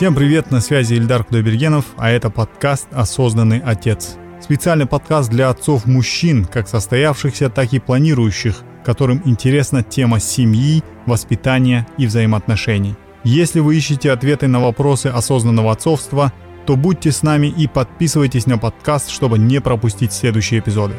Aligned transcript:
Всем 0.00 0.14
привет, 0.14 0.50
на 0.50 0.62
связи 0.62 0.94
Ильдар 0.94 1.24
Кудайбергенов, 1.24 1.84
а 1.98 2.08
это 2.08 2.30
подкаст 2.30 2.86
«Осознанный 2.90 3.58
отец». 3.58 4.16
Специальный 4.40 4.86
подкаст 4.86 5.28
для 5.28 5.50
отцов-мужчин, 5.50 6.46
как 6.46 6.68
состоявшихся, 6.68 7.50
так 7.50 7.74
и 7.74 7.80
планирующих, 7.80 8.62
которым 8.82 9.20
интересна 9.26 9.82
тема 9.82 10.18
семьи, 10.18 10.82
воспитания 11.04 11.86
и 11.98 12.06
взаимоотношений. 12.06 12.96
Если 13.24 13.60
вы 13.60 13.76
ищете 13.76 14.10
ответы 14.10 14.46
на 14.48 14.60
вопросы 14.60 15.08
осознанного 15.08 15.70
отцовства, 15.70 16.32
то 16.64 16.76
будьте 16.76 17.12
с 17.12 17.22
нами 17.22 17.48
и 17.48 17.66
подписывайтесь 17.66 18.46
на 18.46 18.56
подкаст, 18.56 19.10
чтобы 19.10 19.38
не 19.38 19.60
пропустить 19.60 20.14
следующие 20.14 20.60
эпизоды. 20.60 20.94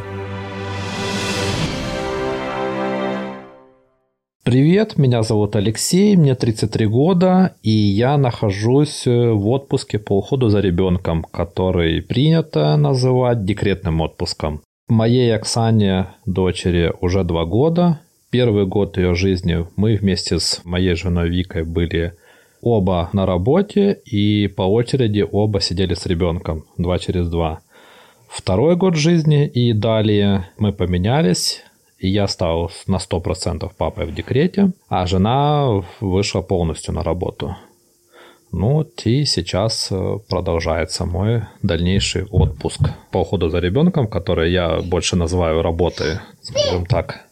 Привет, 4.52 4.98
меня 4.98 5.24
зовут 5.24 5.56
Алексей, 5.56 6.18
мне 6.18 6.36
33 6.36 6.86
года, 6.86 7.56
и 7.64 7.72
я 7.72 8.18
нахожусь 8.18 9.08
э, 9.08 9.32
в 9.32 9.48
отпуске 9.48 9.98
по 9.98 10.18
уходу 10.18 10.50
за 10.50 10.60
ребенком, 10.60 11.24
который 11.24 12.02
принято 12.02 12.76
называть 12.76 13.46
декретным 13.46 14.02
отпуском. 14.02 14.62
Моей 14.90 15.34
Оксане, 15.34 16.08
дочери, 16.26 16.92
уже 17.00 17.24
два 17.24 17.46
года. 17.46 18.02
Первый 18.30 18.66
год 18.66 18.98
ее 18.98 19.16
жизни 19.16 19.66
мы 19.78 19.96
вместе 19.96 20.38
с 20.38 20.60
моей 20.66 20.96
женой 20.96 21.30
Викой 21.30 21.64
были 21.64 22.16
оба 22.62 23.10
на 23.14 23.26
работе, 23.26 24.02
и 24.04 24.48
по 24.48 24.64
очереди 24.64 25.26
оба 25.32 25.62
сидели 25.62 25.94
с 25.94 26.06
ребенком, 26.06 26.66
два 26.78 27.00
через 27.00 27.30
два. 27.30 27.62
Второй 28.28 28.76
год 28.76 28.98
жизни 28.98 29.48
и 29.48 29.72
далее 29.72 30.50
мы 30.58 30.74
поменялись, 30.74 31.64
и 32.02 32.10
я 32.10 32.28
стал 32.28 32.72
на 32.88 32.98
100% 32.98 33.72
папой 33.78 34.06
в 34.06 34.16
декрете, 34.16 34.72
а 34.90 35.06
жена 35.06 35.84
вышла 36.00 36.42
полностью 36.42 36.94
на 36.94 37.04
работу. 37.04 37.56
Ну, 38.52 38.86
и 39.06 39.26
сейчас 39.26 39.88
э, 39.92 40.18
продолжается 40.28 41.06
мой 41.06 41.44
дальнейший 41.62 42.26
отпуск 42.26 42.82
по 43.12 43.20
уходу 43.20 43.50
за 43.50 43.60
ребенком, 43.60 44.08
который 44.08 44.52
я 44.52 44.82
больше 44.82 45.16
называю 45.16 45.62
работой, 45.62 46.20
скажем 46.42 46.86
так. 46.86 47.28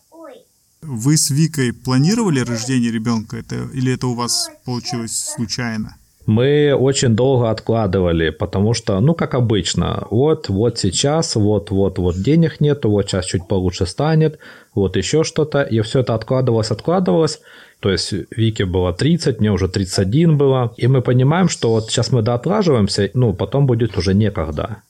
Вы 0.82 1.18
с 1.18 1.30
Викой 1.30 1.74
планировали 1.74 2.40
рождение 2.40 2.92
ребенка, 2.92 3.38
это, 3.38 3.56
или 3.74 3.94
это 3.94 4.08
у 4.08 4.14
вас 4.14 4.50
получилось 4.66 5.18
случайно? 5.36 5.99
Мы 6.30 6.76
очень 6.76 7.16
долго 7.16 7.50
откладывали, 7.50 8.30
потому 8.30 8.76
что, 8.76 9.00
ну, 9.00 9.16
как 9.16 9.34
обычно, 9.34 10.06
вот, 10.12 10.48
вот 10.48 10.78
сейчас, 10.78 11.36
вот, 11.36 11.72
вот, 11.72 11.98
вот 11.98 12.16
денег 12.18 12.62
нету, 12.62 12.92
вот 12.92 13.10
сейчас 13.10 13.26
чуть 13.26 13.48
получше 13.48 13.88
станет, 13.88 14.38
вот 14.76 14.96
еще 14.96 15.24
что-то, 15.24 15.64
и 15.64 15.82
все 15.82 16.02
это 16.02 16.14
откладывалось, 16.14 16.70
откладывалось, 16.70 17.42
то 17.80 17.90
есть 17.90 18.14
Вике 18.38 18.66
было 18.66 18.94
30, 18.94 19.40
мне 19.40 19.52
уже 19.52 19.68
31 19.68 20.38
было, 20.38 20.72
и 20.78 20.88
мы 20.88 21.02
понимаем, 21.02 21.50
что 21.50 21.72
вот 21.72 21.90
сейчас 21.90 22.12
мы 22.12 22.22
доотлаживаемся, 22.22 23.10
ну, 23.16 23.34
потом 23.34 23.66
будет 23.66 23.98
уже 23.98 24.14
некогда. 24.14 24.84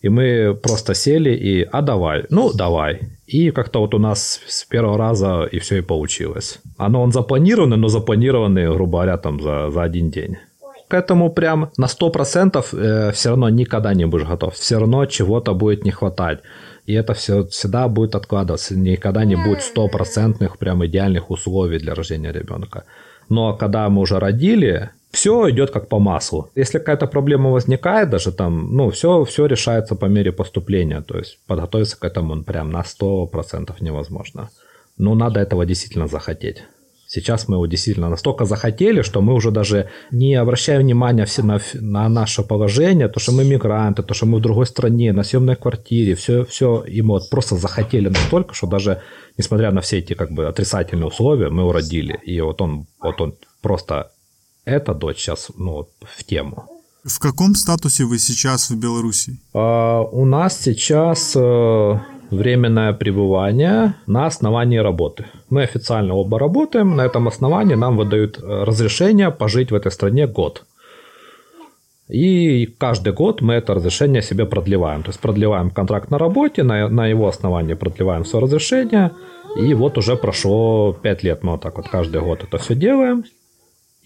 И 0.00 0.08
мы 0.08 0.54
просто 0.54 0.94
сели 0.94 1.34
и, 1.34 1.68
а 1.70 1.82
давай, 1.82 2.24
ну 2.30 2.52
давай. 2.54 3.00
И 3.26 3.50
как-то 3.50 3.80
вот 3.80 3.94
у 3.94 3.98
нас 3.98 4.40
с 4.46 4.64
первого 4.64 4.96
раза 4.96 5.48
и 5.52 5.58
все 5.58 5.78
и 5.78 5.82
получилось. 5.82 6.60
Оно 6.78 7.02
он 7.02 7.12
запланированный, 7.12 7.76
но 7.76 7.88
запланированный, 7.88 8.72
грубо 8.72 8.98
говоря, 8.98 9.18
там 9.18 9.40
за, 9.40 9.70
за 9.70 9.82
один 9.82 10.10
день 10.10 10.38
к 10.88 10.94
этому 10.94 11.30
прям 11.30 11.70
на 11.76 11.86
100% 11.86 12.64
э, 12.72 13.12
все 13.12 13.28
равно 13.28 13.48
никогда 13.50 13.94
не 13.94 14.06
будешь 14.06 14.26
готов. 14.26 14.54
Все 14.54 14.78
равно 14.78 15.06
чего-то 15.06 15.54
будет 15.54 15.84
не 15.84 15.90
хватать. 15.90 16.40
И 16.86 16.94
это 16.94 17.12
все 17.12 17.46
всегда 17.46 17.88
будет 17.88 18.14
откладываться. 18.14 18.74
Никогда 18.74 19.24
не 19.24 19.36
будет 19.36 19.62
стопроцентных 19.62 20.56
прям 20.58 20.84
идеальных 20.86 21.30
условий 21.30 21.78
для 21.78 21.94
рождения 21.94 22.32
ребенка. 22.32 22.84
Но 23.28 23.54
когда 23.54 23.88
мы 23.90 24.00
уже 24.00 24.18
родили, 24.18 24.90
все 25.10 25.50
идет 25.50 25.70
как 25.70 25.88
по 25.88 25.98
маслу. 25.98 26.50
Если 26.54 26.78
какая-то 26.78 27.06
проблема 27.06 27.50
возникает, 27.50 28.08
даже 28.08 28.32
там, 28.32 28.74
ну, 28.74 28.90
все, 28.90 29.24
все 29.24 29.46
решается 29.46 29.96
по 29.96 30.06
мере 30.06 30.32
поступления. 30.32 31.02
То 31.02 31.18
есть 31.18 31.38
подготовиться 31.46 31.98
к 32.00 32.04
этому 32.04 32.42
прям 32.42 32.70
на 32.70 32.80
100% 32.80 33.74
невозможно. 33.80 34.48
Но 34.96 35.14
надо 35.14 35.40
этого 35.40 35.66
действительно 35.66 36.08
захотеть. 36.08 36.64
Сейчас 37.10 37.48
мы 37.48 37.56
его 37.56 37.66
действительно 37.66 38.10
настолько 38.10 38.44
захотели, 38.44 39.00
что 39.00 39.22
мы 39.22 39.32
уже 39.32 39.50
даже 39.50 39.88
не 40.10 40.34
обращаем 40.34 40.82
внимания 40.82 41.24
все 41.24 41.42
на, 41.42 41.58
на 41.72 42.06
наше 42.10 42.42
положение, 42.42 43.08
то, 43.08 43.18
что 43.18 43.32
мы 43.32 43.44
мигранты, 43.44 44.02
то, 44.02 44.12
что 44.12 44.26
мы 44.26 44.38
в 44.38 44.42
другой 44.42 44.66
стране, 44.66 45.14
на 45.14 45.22
съемной 45.22 45.56
квартире, 45.56 46.14
все, 46.14 46.44
все, 46.44 46.84
и 46.86 47.00
мы 47.00 47.14
вот 47.14 47.30
просто 47.30 47.56
захотели 47.56 48.08
настолько, 48.08 48.54
что 48.54 48.66
даже 48.66 49.00
несмотря 49.38 49.70
на 49.70 49.80
все 49.80 49.98
эти 49.98 50.12
как 50.12 50.32
бы 50.32 50.46
отрицательные 50.46 51.06
условия, 51.06 51.48
мы 51.48 51.62
его 51.62 51.72
родили. 51.72 52.20
И 52.26 52.38
вот 52.42 52.60
он, 52.60 52.86
вот 53.00 53.18
он 53.22 53.34
просто, 53.62 54.10
эта 54.66 54.92
дочь 54.92 55.16
сейчас 55.16 55.50
ну, 55.56 55.88
в 56.02 56.24
тему. 56.24 56.64
В 57.04 57.18
каком 57.20 57.54
статусе 57.54 58.04
вы 58.04 58.18
сейчас 58.18 58.68
в 58.68 58.78
Беларуси? 58.78 59.38
А, 59.54 60.02
у 60.02 60.26
нас 60.26 60.60
сейчас 60.60 61.34
э, 61.34 62.00
временное 62.30 62.92
пребывание 62.92 63.94
на 64.06 64.26
основании 64.26 64.76
работы. 64.76 65.24
Мы 65.50 65.62
официально 65.62 66.14
оба 66.14 66.38
работаем, 66.38 66.96
на 66.96 67.06
этом 67.06 67.28
основании 67.28 67.74
нам 67.74 67.96
выдают 67.96 68.38
э, 68.38 68.64
разрешение 68.64 69.30
пожить 69.30 69.70
в 69.70 69.74
этой 69.74 69.90
стране 69.90 70.26
год. 70.26 70.64
И 72.08 72.66
каждый 72.78 73.12
год 73.12 73.42
мы 73.42 73.54
это 73.54 73.74
разрешение 73.74 74.22
себе 74.22 74.46
продлеваем. 74.46 75.02
То 75.02 75.10
есть 75.10 75.20
продлеваем 75.20 75.70
контракт 75.70 76.10
на 76.10 76.18
работе, 76.18 76.62
на, 76.62 76.88
на 76.88 77.06
его 77.06 77.28
основании 77.28 77.74
продлеваем 77.74 78.24
все 78.24 78.40
разрешение. 78.40 79.12
И 79.56 79.74
вот 79.74 79.98
уже 79.98 80.16
прошло 80.16 80.92
5 80.92 81.22
лет 81.22 81.42
мы 81.42 81.52
вот 81.52 81.62
так 81.62 81.76
вот 81.76 81.88
каждый 81.88 82.20
год 82.22 82.44
это 82.44 82.58
все 82.58 82.74
делаем. 82.74 83.24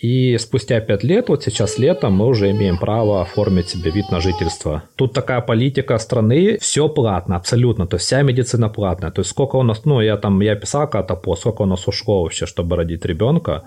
И 0.03 0.37
спустя 0.39 0.81
5 0.81 1.05
лет, 1.05 1.29
вот 1.29 1.45
сейчас 1.45 1.79
летом, 1.79 2.15
мы 2.15 2.27
уже 2.27 2.51
имеем 2.51 2.77
право 2.77 3.23
оформить 3.23 3.69
себе 3.69 3.93
вид 3.93 4.11
на 4.11 4.21
жительство. 4.21 4.83
Тут 4.97 5.13
такая 5.13 5.41
политика 5.41 5.97
страны, 5.99 6.59
все 6.61 6.89
платно, 6.89 7.37
абсолютно, 7.37 7.87
то 7.87 7.97
есть 7.97 8.07
вся 8.07 8.23
медицина 8.23 8.69
платная. 8.69 9.13
То 9.13 9.21
есть 9.21 9.31
сколько 9.31 9.57
у 9.57 9.63
нас, 9.63 9.85
ну 9.85 10.01
я 10.01 10.17
там, 10.17 10.41
я 10.41 10.57
писал 10.57 10.89
когда-то 10.89 11.15
по, 11.15 11.37
сколько 11.37 11.63
у 11.63 11.67
нас 11.67 11.87
ушло 11.87 12.23
вообще, 12.23 12.47
чтобы 12.47 12.75
родить 12.75 13.05
ребенка, 13.05 13.63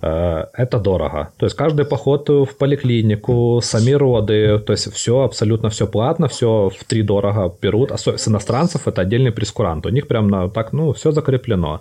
э, 0.00 0.44
это 0.52 0.78
дорого. 0.78 1.30
То 1.38 1.46
есть 1.46 1.56
каждый 1.56 1.84
поход 1.84 2.28
в 2.28 2.56
поликлинику, 2.56 3.60
сами 3.60 3.94
роды, 3.96 4.60
то 4.60 4.72
есть 4.72 4.92
все, 4.92 5.22
абсолютно 5.22 5.70
все 5.70 5.88
платно, 5.88 6.28
все 6.28 6.68
в 6.68 6.84
три 6.84 7.02
дорого 7.02 7.52
берут. 7.62 7.90
А 7.90 7.98
с 7.98 8.28
иностранцев 8.28 8.86
это 8.86 9.02
отдельный 9.02 9.32
прескурант. 9.32 9.86
У 9.86 9.88
них 9.88 10.06
прям 10.06 10.28
на, 10.28 10.48
так, 10.48 10.72
ну, 10.72 10.92
все 10.92 11.10
закреплено. 11.10 11.80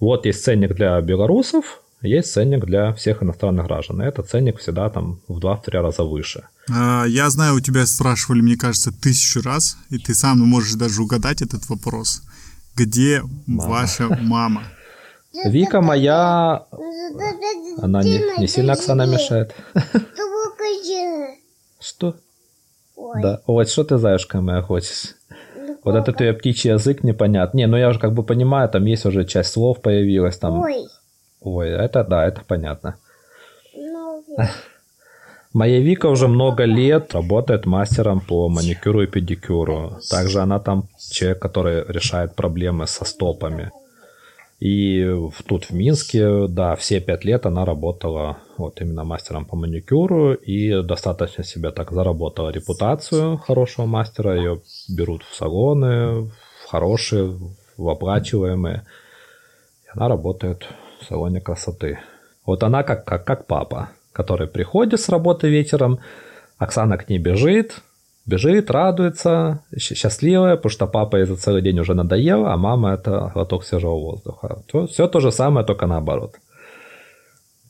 Вот 0.00 0.24
есть 0.24 0.42
ценник 0.42 0.74
для 0.74 0.98
белорусов, 1.02 1.82
есть 2.02 2.32
ценник 2.32 2.64
для 2.64 2.92
всех 2.92 3.22
иностранных 3.22 3.66
граждан. 3.66 4.02
И 4.02 4.04
этот 4.04 4.28
ценник 4.28 4.58
всегда 4.58 4.88
там 4.88 5.20
в 5.26 5.38
2-3 5.38 5.80
раза 5.80 6.04
выше. 6.04 6.44
А, 6.70 7.04
я 7.04 7.28
знаю, 7.30 7.56
у 7.56 7.60
тебя 7.60 7.86
спрашивали, 7.86 8.40
мне 8.40 8.56
кажется, 8.56 8.92
тысячу 8.92 9.42
раз, 9.42 9.76
и 9.90 9.98
ты 9.98 10.14
сам 10.14 10.38
можешь 10.38 10.74
даже 10.74 11.02
угадать 11.02 11.42
этот 11.42 11.68
вопрос. 11.68 12.22
Где 12.76 13.22
мама. 13.46 13.70
ваша 13.70 14.08
мама? 14.20 14.62
Вика 15.44 15.80
моя... 15.80 16.66
Она 17.82 18.02
не, 18.02 18.40
не 18.40 18.46
сильно 18.46 18.72
Оксана 18.74 19.06
мешает. 19.06 19.54
Что? 21.80 22.16
Да. 23.22 23.40
Вот 23.46 23.68
что 23.68 23.84
ты, 23.84 23.98
заюшка 23.98 24.40
моя, 24.40 24.62
хочешь? 24.62 25.14
Вот 25.84 25.94
этот 25.94 26.20
ее 26.20 26.32
птичий 26.32 26.70
язык 26.70 27.02
непонятно. 27.04 27.56
Не, 27.56 27.66
ну 27.66 27.76
я 27.76 27.88
уже 27.88 27.98
как 27.98 28.12
бы 28.12 28.22
понимаю, 28.22 28.68
там 28.68 28.84
есть 28.84 29.06
уже 29.06 29.24
часть 29.24 29.52
слов 29.52 29.80
появилась, 29.80 30.36
там 30.36 30.60
Ой. 30.60 30.88
Ой, 31.40 31.68
это 31.70 32.04
да, 32.04 32.26
это 32.26 32.42
понятно. 32.46 32.96
Ну, 33.74 34.24
Моя 35.54 35.80
Вика 35.80 36.06
уже 36.06 36.28
много 36.28 36.64
лет 36.64 37.14
работает 37.14 37.64
мастером 37.64 38.20
по 38.20 38.48
маникюру 38.48 39.02
и 39.02 39.06
педикюру. 39.06 39.98
Также 40.10 40.40
она 40.40 40.58
там 40.58 40.88
человек, 41.10 41.40
который 41.40 41.84
решает 41.88 42.34
проблемы 42.34 42.86
со 42.86 43.04
стопами. 43.04 43.72
И 44.60 45.08
тут 45.46 45.64
в 45.64 45.70
Минске, 45.70 46.48
да, 46.48 46.74
все 46.76 47.00
пять 47.00 47.24
лет 47.24 47.46
она 47.46 47.64
работала 47.64 48.38
вот 48.56 48.80
именно 48.80 49.04
мастером 49.04 49.46
по 49.46 49.56
маникюру 49.56 50.34
и 50.34 50.82
достаточно 50.82 51.44
себе 51.44 51.70
так 51.70 51.92
заработала 51.92 52.50
репутацию 52.50 53.38
хорошего 53.38 53.86
мастера. 53.86 54.36
Ее 54.36 54.60
берут 54.88 55.22
в 55.22 55.34
салоны, 55.34 56.22
в 56.22 56.32
хорошие, 56.66 57.38
в 57.76 57.88
оплачиваемые. 57.88 58.82
И 59.86 59.88
она 59.94 60.08
работает 60.08 60.66
в 61.00 61.04
салоне 61.04 61.40
красоты. 61.40 61.98
Вот 62.44 62.62
она 62.62 62.82
как, 62.82 63.04
как, 63.04 63.24
как 63.24 63.46
папа, 63.46 63.90
который 64.12 64.48
приходит 64.48 65.00
с 65.00 65.08
работы 65.08 65.48
вечером, 65.48 66.00
Оксана 66.58 66.98
к 66.98 67.08
ней 67.08 67.18
бежит, 67.18 67.82
бежит, 68.26 68.70
радуется, 68.70 69.62
счастливая, 69.76 70.56
потому 70.56 70.70
что 70.70 70.86
папа 70.86 71.16
ей 71.16 71.26
за 71.26 71.36
целый 71.36 71.62
день 71.62 71.78
уже 71.78 71.94
надоело, 71.94 72.52
а 72.52 72.56
мама 72.56 72.94
это 72.94 73.30
глоток 73.34 73.64
свежего 73.64 73.94
воздуха. 73.94 74.62
Все, 74.68 74.86
все 74.86 75.08
то 75.08 75.20
же 75.20 75.32
самое, 75.32 75.64
только 75.64 75.86
наоборот. 75.86 76.36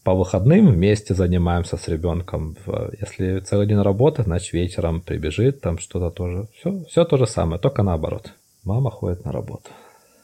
По 0.05 0.15
выходным 0.15 0.69
вместе 0.69 1.15
занимаемся 1.15 1.77
с 1.77 1.87
ребенком. 1.87 2.57
Если 2.99 3.41
целый 3.41 3.67
день 3.67 3.83
работает, 3.83 4.27
значит 4.27 4.53
вечером 4.53 5.01
прибежит, 5.01 5.61
там 5.61 5.79
что-то 5.79 6.11
тоже. 6.11 6.49
Все, 6.59 6.85
все 6.89 7.05
то 7.05 7.19
же 7.19 7.27
самое, 7.27 7.61
только 7.61 7.83
наоборот. 7.83 8.33
Мама 8.65 8.91
ходит 8.91 9.25
на 9.25 9.33
работу. 9.33 9.71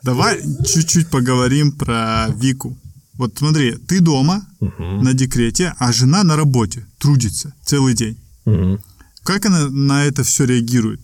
Давай 0.02 0.36
чуть-чуть 0.64 1.10
поговорим 1.10 1.72
про 1.78 2.26
Вику. 2.36 2.76
Вот 3.16 3.38
смотри, 3.38 3.76
ты 3.88 4.00
дома 4.00 4.42
угу. 4.60 4.82
на 4.82 5.14
декрете, 5.14 5.72
а 5.78 5.92
жена 5.92 6.24
на 6.24 6.36
работе, 6.36 6.86
трудится 6.98 7.54
целый 7.62 7.94
день. 7.94 8.18
Угу. 8.44 8.78
Как 9.22 9.46
она 9.46 9.68
на 9.70 10.04
это 10.04 10.22
все 10.22 10.44
реагирует? 10.44 11.00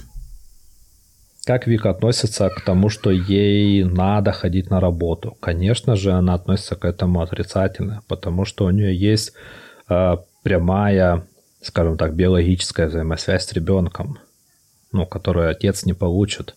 Как 1.44 1.66
Вика 1.66 1.90
относится 1.90 2.48
к 2.50 2.60
тому, 2.60 2.90
что 2.90 3.10
ей 3.10 3.84
надо 3.84 4.32
ходить 4.32 4.70
на 4.70 4.80
работу? 4.80 5.36
Конечно 5.40 5.96
же, 5.96 6.12
она 6.12 6.34
относится 6.34 6.76
к 6.76 6.84
этому 6.84 7.22
отрицательно, 7.22 8.02
потому 8.08 8.44
что 8.44 8.66
у 8.66 8.70
нее 8.70 8.94
есть 8.94 9.32
э, 9.88 10.16
прямая, 10.42 11.26
скажем 11.62 11.96
так, 11.96 12.14
биологическая 12.14 12.88
взаимосвязь 12.88 13.46
с 13.46 13.52
ребенком, 13.52 14.18
ну, 14.92 15.06
которую 15.06 15.50
отец 15.50 15.86
не 15.86 15.94
получит 15.94 16.56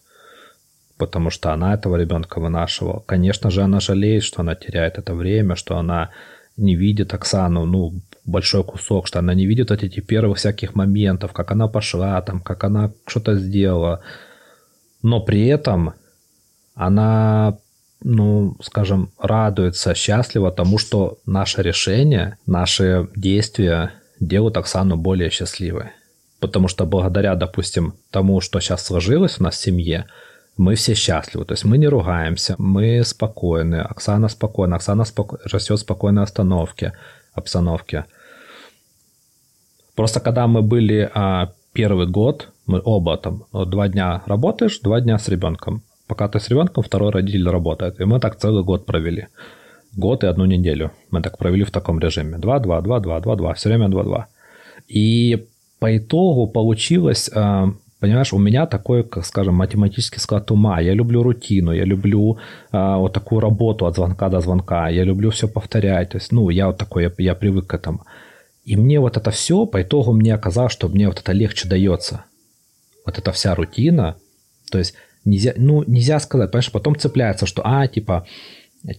потому 1.05 1.29
что 1.29 1.51
она 1.51 1.73
этого 1.73 1.97
ребенка 1.97 2.39
вынашивала. 2.39 3.03
Конечно 3.05 3.51
же, 3.51 3.61
она 3.61 3.79
жалеет, 3.79 4.23
что 4.23 4.41
она 4.41 4.55
теряет 4.55 4.97
это 4.97 5.13
время, 5.13 5.55
что 5.55 5.77
она 5.77 6.11
не 6.57 6.75
видит 6.75 7.13
Оксану, 7.13 7.65
ну, 7.65 7.93
большой 8.25 8.63
кусок, 8.63 9.07
что 9.07 9.19
она 9.19 9.33
не 9.33 9.45
видит 9.45 9.69
вот 9.69 9.83
эти 9.83 9.99
первых 9.99 10.37
всяких 10.37 10.75
моментов, 10.75 11.33
как 11.33 11.51
она 11.51 11.67
пошла, 11.67 12.21
там, 12.21 12.39
как 12.39 12.63
она 12.63 12.91
что-то 13.05 13.35
сделала. 13.35 14.01
Но 15.01 15.19
при 15.19 15.47
этом 15.47 15.93
она, 16.73 17.57
ну, 18.01 18.55
скажем, 18.61 19.09
радуется, 19.19 19.93
счастлива 19.93 20.51
тому, 20.51 20.77
что 20.77 21.17
наше 21.25 21.61
решение, 21.61 22.37
наши 22.45 23.09
действия 23.15 23.91
делают 24.21 24.57
Оксану 24.57 24.95
более 24.95 25.29
счастливой. 25.29 25.91
Потому 26.39 26.67
что 26.67 26.85
благодаря, 26.85 27.35
допустим, 27.35 27.93
тому, 28.11 28.41
что 28.41 28.59
сейчас 28.59 28.85
сложилось 28.85 29.39
у 29.39 29.43
нас 29.43 29.55
в 29.55 29.61
семье, 29.61 30.07
мы 30.57 30.75
все 30.75 30.93
счастливы, 30.93 31.45
то 31.45 31.53
есть 31.53 31.65
мы 31.65 31.77
не 31.77 31.87
ругаемся, 31.87 32.55
мы 32.57 33.03
спокойны, 33.03 33.75
Оксана 33.75 34.29
спокойна, 34.29 34.75
Оксана 34.75 35.05
споко... 35.05 35.39
растет 35.45 35.79
в 35.79 35.81
спокойной 35.81 36.23
остановке, 36.23 36.93
обстановке. 37.33 38.05
Просто 39.95 40.19
когда 40.19 40.47
мы 40.47 40.61
были 40.61 41.09
а, 41.13 41.51
первый 41.73 42.07
год, 42.07 42.49
мы 42.65 42.81
оба 42.83 43.17
там 43.17 43.45
два 43.51 43.87
дня 43.87 44.21
работаешь, 44.25 44.79
два 44.79 45.01
дня 45.01 45.17
с 45.17 45.27
ребенком. 45.27 45.81
Пока 46.07 46.27
ты 46.27 46.39
с 46.39 46.49
ребенком, 46.49 46.83
второй 46.83 47.11
родитель 47.11 47.49
работает. 47.49 47.99
И 47.99 48.05
мы 48.05 48.19
так 48.19 48.37
целый 48.37 48.63
год 48.63 48.85
провели. 48.85 49.27
Год 49.95 50.23
и 50.23 50.27
одну 50.27 50.45
неделю. 50.45 50.91
Мы 51.11 51.21
так 51.21 51.37
провели 51.37 51.63
в 51.63 51.71
таком 51.71 51.99
режиме. 51.99 52.37
Два, 52.37 52.59
два, 52.59 52.81
два, 52.81 52.99
два, 52.99 53.19
два, 53.19 53.35
два. 53.35 53.53
Все 53.53 53.69
время 53.69 53.89
два, 53.89 54.03
два. 54.03 54.27
И 54.87 55.47
по 55.79 55.97
итогу 55.97 56.47
получилось 56.47 57.29
а, 57.33 57.73
Понимаешь, 58.03 58.33
у 58.33 58.37
меня 58.37 58.65
такой, 58.65 59.03
как 59.05 59.25
скажем, 59.25 59.55
математический 59.55 60.19
склад 60.19 60.51
ума. 60.51 60.81
Я 60.81 60.93
люблю 60.93 61.23
рутину, 61.23 61.71
я 61.71 61.85
люблю 61.85 62.37
э, 62.73 62.95
вот 62.97 63.13
такую 63.13 63.39
работу 63.39 63.85
от 63.85 63.95
звонка 63.95 64.27
до 64.27 64.41
звонка, 64.41 64.89
я 64.89 65.05
люблю 65.05 65.29
все 65.29 65.47
повторять. 65.47 66.09
То 66.09 66.17
есть, 66.17 66.33
ну, 66.33 66.49
я 66.49 66.67
вот 66.67 66.77
такой, 66.77 67.03
я, 67.03 67.11
я 67.17 67.33
привык 67.33 67.67
к 67.67 67.73
этому. 67.73 68.05
И 68.65 68.75
мне 68.75 68.99
вот 68.99 69.15
это 69.15 69.31
все, 69.31 69.65
по 69.65 69.81
итогу 69.81 70.11
мне 70.11 70.33
оказалось, 70.33 70.73
что 70.73 70.89
мне 70.89 71.07
вот 71.07 71.19
это 71.19 71.31
легче 71.31 71.69
дается. 71.69 72.25
Вот 73.05 73.17
эта 73.17 73.31
вся 73.31 73.55
рутина. 73.55 74.17
То 74.69 74.79
есть, 74.79 74.95
нельзя, 75.23 75.53
ну, 75.55 75.85
нельзя 75.87 76.19
сказать, 76.19 76.51
понимаешь, 76.51 76.73
потом 76.73 76.97
цепляется, 76.97 77.45
что, 77.45 77.61
а, 77.63 77.87
типа, 77.87 78.25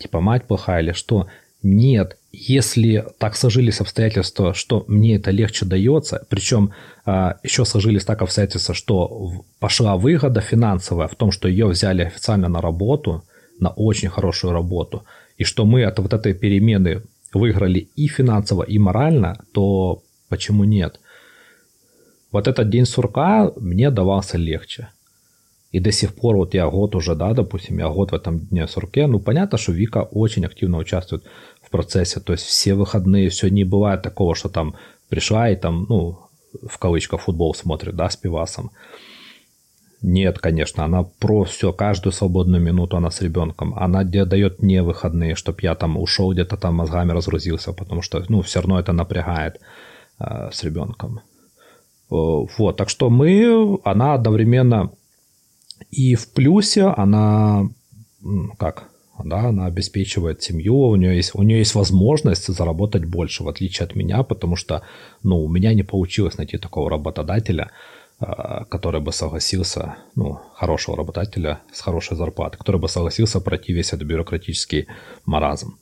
типа, 0.01 0.21
мать 0.21 0.45
плохая 0.45 0.83
или 0.83 0.93
что. 0.93 1.27
Нет, 1.65 2.19
если 2.31 3.07
так 3.17 3.37
сложились 3.37 3.81
обстоятельства, 3.81 4.53
что 4.53 4.85
мне 4.87 5.17
это 5.17 5.31
легче 5.31 5.65
дается, 5.65 6.27
причем 6.29 6.73
а, 7.07 7.39
еще 7.43 7.65
сложились 7.65 8.05
так 8.05 8.21
обстоятельства, 8.21 8.75
что 8.75 9.45
пошла 9.61 9.97
выгода 9.97 10.43
финансовая 10.43 11.09
в 11.09 11.15
том, 11.15 11.33
что 11.33 11.49
ее 11.49 11.67
взяли 11.67 12.03
официально 12.03 12.49
на 12.49 12.61
работу, 12.61 13.25
на 13.61 13.71
очень 13.71 14.11
хорошую 14.11 14.53
работу, 14.53 15.05
и 15.39 15.45
что 15.45 15.65
мы 15.65 15.85
от 15.85 15.99
вот 15.99 16.13
этой 16.13 16.35
перемены 16.35 17.01
выиграли 17.33 17.89
и 17.97 18.09
финансово, 18.09 18.63
и 18.63 18.79
морально, 18.79 19.39
то 19.53 20.03
почему 20.29 20.65
нет? 20.65 21.01
Вот 22.31 22.47
этот 22.47 22.69
день 22.69 22.85
сурка 22.85 23.53
мне 23.57 23.91
давался 23.91 24.37
легче. 24.37 24.89
И 25.75 25.81
до 25.81 25.91
сих 25.91 26.15
пор, 26.15 26.37
вот 26.37 26.55
я 26.55 26.69
год 26.69 26.95
уже, 26.95 27.17
да, 27.17 27.35
допустим, 27.35 27.79
я 27.79 27.89
год 27.89 28.13
в 28.13 28.15
этом 28.15 28.39
дне 28.39 28.69
сурке, 28.69 29.09
ну, 29.09 29.19
понятно, 29.19 29.59
что 29.59 29.73
Вика 29.73 30.03
очень 30.03 30.47
активно 30.47 30.79
участвует 30.79 31.25
процессе, 31.75 32.21
то 32.21 32.33
есть 32.33 32.45
все 32.45 32.75
выходные, 32.75 33.29
все 33.29 33.49
не 33.51 33.65
бывает 33.65 34.03
такого, 34.03 34.37
что 34.37 34.49
там 34.49 34.75
пришла 35.09 35.51
и 35.51 35.57
там, 35.57 35.87
ну, 35.89 36.19
в 36.69 36.79
кавычках, 36.79 37.21
футбол 37.21 37.53
смотрит, 37.55 37.97
да, 37.97 38.09
с 38.09 38.17
пивасом. 38.17 38.71
Нет, 40.01 40.39
конечно, 40.39 40.85
она 40.85 41.03
про 41.03 41.43
все, 41.43 41.73
каждую 41.73 42.13
свободную 42.13 42.63
минуту 42.63 42.97
она 42.97 43.11
с 43.11 43.23
ребенком. 43.23 43.75
Она 43.75 44.05
дает 44.05 44.63
не 44.63 44.83
выходные, 44.83 45.35
чтобы 45.35 45.59
я 45.63 45.75
там 45.75 45.97
ушел 45.97 46.33
где-то 46.33 46.57
там 46.57 46.75
мозгами 46.75 47.13
разгрузился, 47.13 47.73
потому 47.73 48.03
что, 48.03 48.25
ну, 48.29 48.41
все 48.41 48.61
равно 48.61 48.79
это 48.79 48.93
напрягает 48.93 49.61
э, 50.21 50.51
с 50.53 50.65
ребенком. 50.65 51.21
Вот, 52.09 52.77
так 52.77 52.89
что 52.89 53.11
мы, 53.11 53.81
она 53.85 54.15
одновременно 54.15 54.91
и 55.91 56.15
в 56.15 56.33
плюсе 56.33 56.85
она, 56.97 57.69
как, 58.59 58.91
да, 59.23 59.49
она 59.49 59.67
обеспечивает 59.67 60.43
семью, 60.43 60.77
у 60.77 60.97
нее, 60.97 61.17
есть, 61.17 61.35
у 61.35 61.43
нее 61.43 61.59
есть 61.59 61.75
возможность 61.75 62.47
заработать 62.47 63.05
больше, 63.05 63.45
в 63.45 63.49
отличие 63.49 63.85
от 63.85 63.95
меня, 63.95 64.23
потому 64.23 64.57
что, 64.57 64.83
ну, 65.23 65.45
у 65.45 65.49
меня 65.49 65.73
не 65.73 65.83
получилось 65.83 66.37
найти 66.37 66.59
такого 66.59 66.91
работодателя, 66.91 67.71
а, 68.19 68.65
который 68.65 69.01
бы 69.01 69.13
согласился, 69.13 69.97
ну, 70.17 70.41
хорошего 70.55 70.97
работодателя 70.97 71.61
с 71.73 71.81
хорошей 71.81 72.17
зарплатой, 72.17 72.59
который 72.59 72.81
бы 72.81 72.89
согласился 72.89 73.41
пройти 73.41 73.73
весь 73.73 73.93
этот 73.93 74.07
бюрократический 74.07 74.87
маразм. 75.27 75.79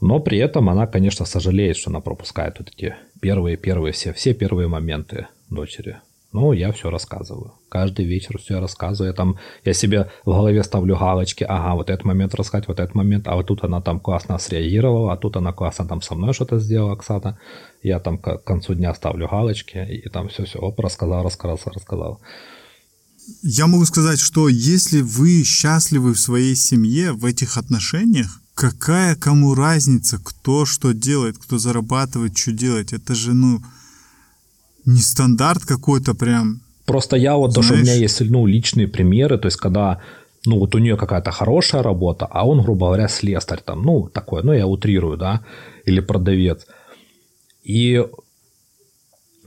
Но 0.00 0.20
при 0.20 0.38
этом 0.38 0.68
она, 0.68 0.86
конечно, 0.86 1.24
сожалеет, 1.24 1.76
что 1.76 1.90
она 1.90 2.00
пропускает 2.00 2.58
вот 2.58 2.68
эти 2.68 2.96
первые-первые 3.20 3.92
все, 3.92 4.12
все 4.12 4.34
первые 4.34 4.68
моменты 4.68 5.28
дочери. 5.50 5.98
Ну, 6.36 6.52
я 6.52 6.70
все 6.70 6.90
рассказываю. 6.90 7.54
Каждый 7.70 8.04
вечер 8.04 8.38
все 8.38 8.60
рассказываю. 8.60 9.08
Я 9.12 9.16
там, 9.16 9.38
я 9.64 9.72
себе 9.72 10.10
в 10.26 10.32
голове 10.32 10.62
ставлю 10.62 10.94
галочки. 10.94 11.44
Ага, 11.44 11.74
вот 11.74 11.88
этот 11.88 12.04
момент 12.04 12.34
рассказать, 12.34 12.68
вот 12.68 12.78
этот 12.78 12.94
момент. 12.94 13.26
А 13.26 13.36
вот 13.36 13.46
тут 13.46 13.64
она 13.64 13.80
там 13.80 14.00
классно 14.00 14.38
среагировала, 14.38 15.14
а 15.14 15.16
тут 15.16 15.38
она 15.38 15.54
классно 15.54 15.88
там 15.88 16.02
со 16.02 16.14
мной 16.14 16.34
что-то 16.34 16.58
сделала, 16.58 16.92
Оксана. 16.92 17.38
Я 17.82 18.00
там 18.00 18.18
к 18.18 18.36
концу 18.44 18.74
дня 18.74 18.92
ставлю 18.94 19.28
галочки 19.28 19.78
и 19.78 20.10
там 20.10 20.28
все-все, 20.28 20.58
оп, 20.58 20.78
рассказал, 20.80 21.24
рассказал, 21.24 21.58
рассказал. 21.74 22.20
Я 23.42 23.66
могу 23.66 23.86
сказать, 23.86 24.20
что 24.20 24.50
если 24.50 25.00
вы 25.00 25.42
счастливы 25.42 26.12
в 26.12 26.20
своей 26.20 26.54
семье, 26.54 27.12
в 27.12 27.24
этих 27.24 27.56
отношениях, 27.56 28.42
какая 28.54 29.16
кому 29.16 29.54
разница, 29.54 30.18
кто 30.22 30.66
что 30.66 30.92
делает, 30.92 31.38
кто 31.38 31.56
зарабатывает, 31.56 32.36
что 32.36 32.52
делать. 32.52 32.92
Это 32.92 33.14
же, 33.14 33.32
ну, 33.32 33.62
не 34.86 35.00
стандарт 35.00 35.64
какой-то 35.64 36.14
прям. 36.14 36.62
Просто 36.86 37.16
я 37.16 37.36
вот 37.36 37.52
Знаешь... 37.52 37.68
тоже 37.68 37.80
у 37.80 37.82
меня 37.82 37.94
есть 37.94 38.20
ну, 38.20 38.46
личные 38.46 38.88
примеры, 38.88 39.38
то 39.38 39.46
есть 39.46 39.56
когда 39.58 40.00
ну 40.46 40.58
вот 40.58 40.74
у 40.74 40.78
нее 40.78 40.96
какая-то 40.96 41.32
хорошая 41.32 41.82
работа, 41.82 42.26
а 42.30 42.46
он, 42.46 42.62
грубо 42.62 42.86
говоря, 42.86 43.08
слесарь 43.08 43.60
там, 43.64 43.82
ну 43.82 44.08
такой, 44.08 44.42
ну 44.44 44.52
я 44.52 44.66
утрирую, 44.66 45.18
да, 45.18 45.42
или 45.84 46.00
продавец. 46.00 46.66
И 47.64 48.06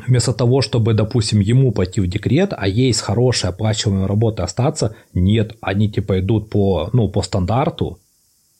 вместо 0.05 0.33
того, 0.33 0.61
чтобы, 0.61 0.93
допустим, 0.93 1.39
ему 1.39 1.71
пойти 1.71 2.01
в 2.01 2.07
декрет, 2.07 2.53
а 2.55 2.67
ей 2.67 2.93
с 2.93 3.01
хорошей 3.01 3.49
оплачиваемой 3.49 4.07
работой 4.07 4.45
остаться, 4.45 4.95
нет, 5.13 5.55
они 5.61 5.89
типа 5.89 6.19
идут 6.19 6.49
по, 6.49 6.89
ну, 6.93 7.09
по 7.09 7.21
стандарту, 7.21 7.99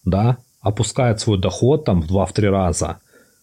да, 0.06 0.38
опускают 0.62 1.20
свой 1.20 1.38
доход 1.38 1.86
там 1.86 2.02
в 2.02 2.12
2-3 2.12 2.50
раза, 2.50 3.00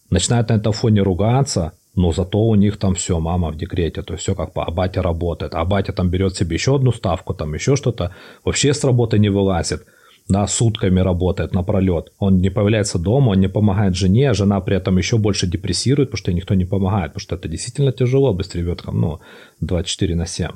начинают 0.09 0.49
на 0.49 0.53
этом 0.53 0.73
фоне 0.73 1.01
ругаться, 1.01 1.73
но 1.97 2.11
зато 2.11 2.39
у 2.39 2.55
них 2.55 2.77
там 2.77 2.93
все, 2.93 3.19
мама 3.19 3.49
в 3.49 3.57
декрете, 3.57 4.03
то 4.03 4.13
есть 4.13 4.23
все 4.23 4.35
как 4.35 4.53
по, 4.53 4.63
а 4.63 4.71
батя 4.71 5.01
работает, 5.01 5.55
а 5.55 5.65
батя 5.65 5.93
там 5.93 6.09
берет 6.09 6.35
себе 6.35 6.53
еще 6.53 6.75
одну 6.75 6.91
ставку, 6.91 7.33
там 7.33 7.55
еще 7.55 7.75
что-то, 7.75 8.11
вообще 8.45 8.73
с 8.73 8.83
работы 8.83 9.17
не 9.19 9.29
вылазит, 9.29 9.81
да, 10.29 10.47
сутками 10.47 10.99
работает 10.99 11.53
напролет, 11.55 12.11
он 12.19 12.37
не 12.37 12.51
появляется 12.51 12.99
дома, 12.99 13.31
он 13.31 13.39
не 13.39 13.49
помогает 13.49 13.95
жене, 13.95 14.29
а 14.29 14.33
жена 14.35 14.61
при 14.61 14.77
этом 14.77 14.97
еще 14.97 15.17
больше 15.17 15.47
депрессирует, 15.47 16.11
потому 16.11 16.19
что 16.19 16.33
никто 16.33 16.53
не 16.53 16.65
помогает, 16.65 17.13
потому 17.13 17.21
что 17.21 17.35
это 17.35 17.47
действительно 17.47 17.91
тяжело 17.91 18.31
быть 18.31 18.45
с 18.45 18.55
ребенком, 18.55 19.01
ну, 19.01 19.19
24 19.61 20.15
на 20.15 20.27
7. 20.27 20.49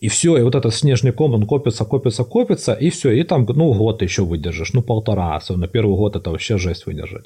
И 0.00 0.08
все, 0.08 0.36
и 0.36 0.42
вот 0.42 0.54
этот 0.54 0.72
снежный 0.72 1.12
ком, 1.12 1.34
он 1.34 1.46
копится, 1.46 1.84
копится, 1.84 2.24
копится, 2.24 2.74
и 2.74 2.90
все, 2.90 3.10
и 3.10 3.24
там, 3.24 3.44
ну, 3.44 3.74
год 3.74 4.02
еще 4.02 4.22
выдержишь, 4.22 4.72
ну, 4.72 4.82
полтора, 4.82 5.34
особенно 5.34 5.66
первый 5.66 5.96
год 5.96 6.14
это 6.14 6.30
вообще 6.30 6.58
жесть 6.58 6.86
выдержать. 6.86 7.24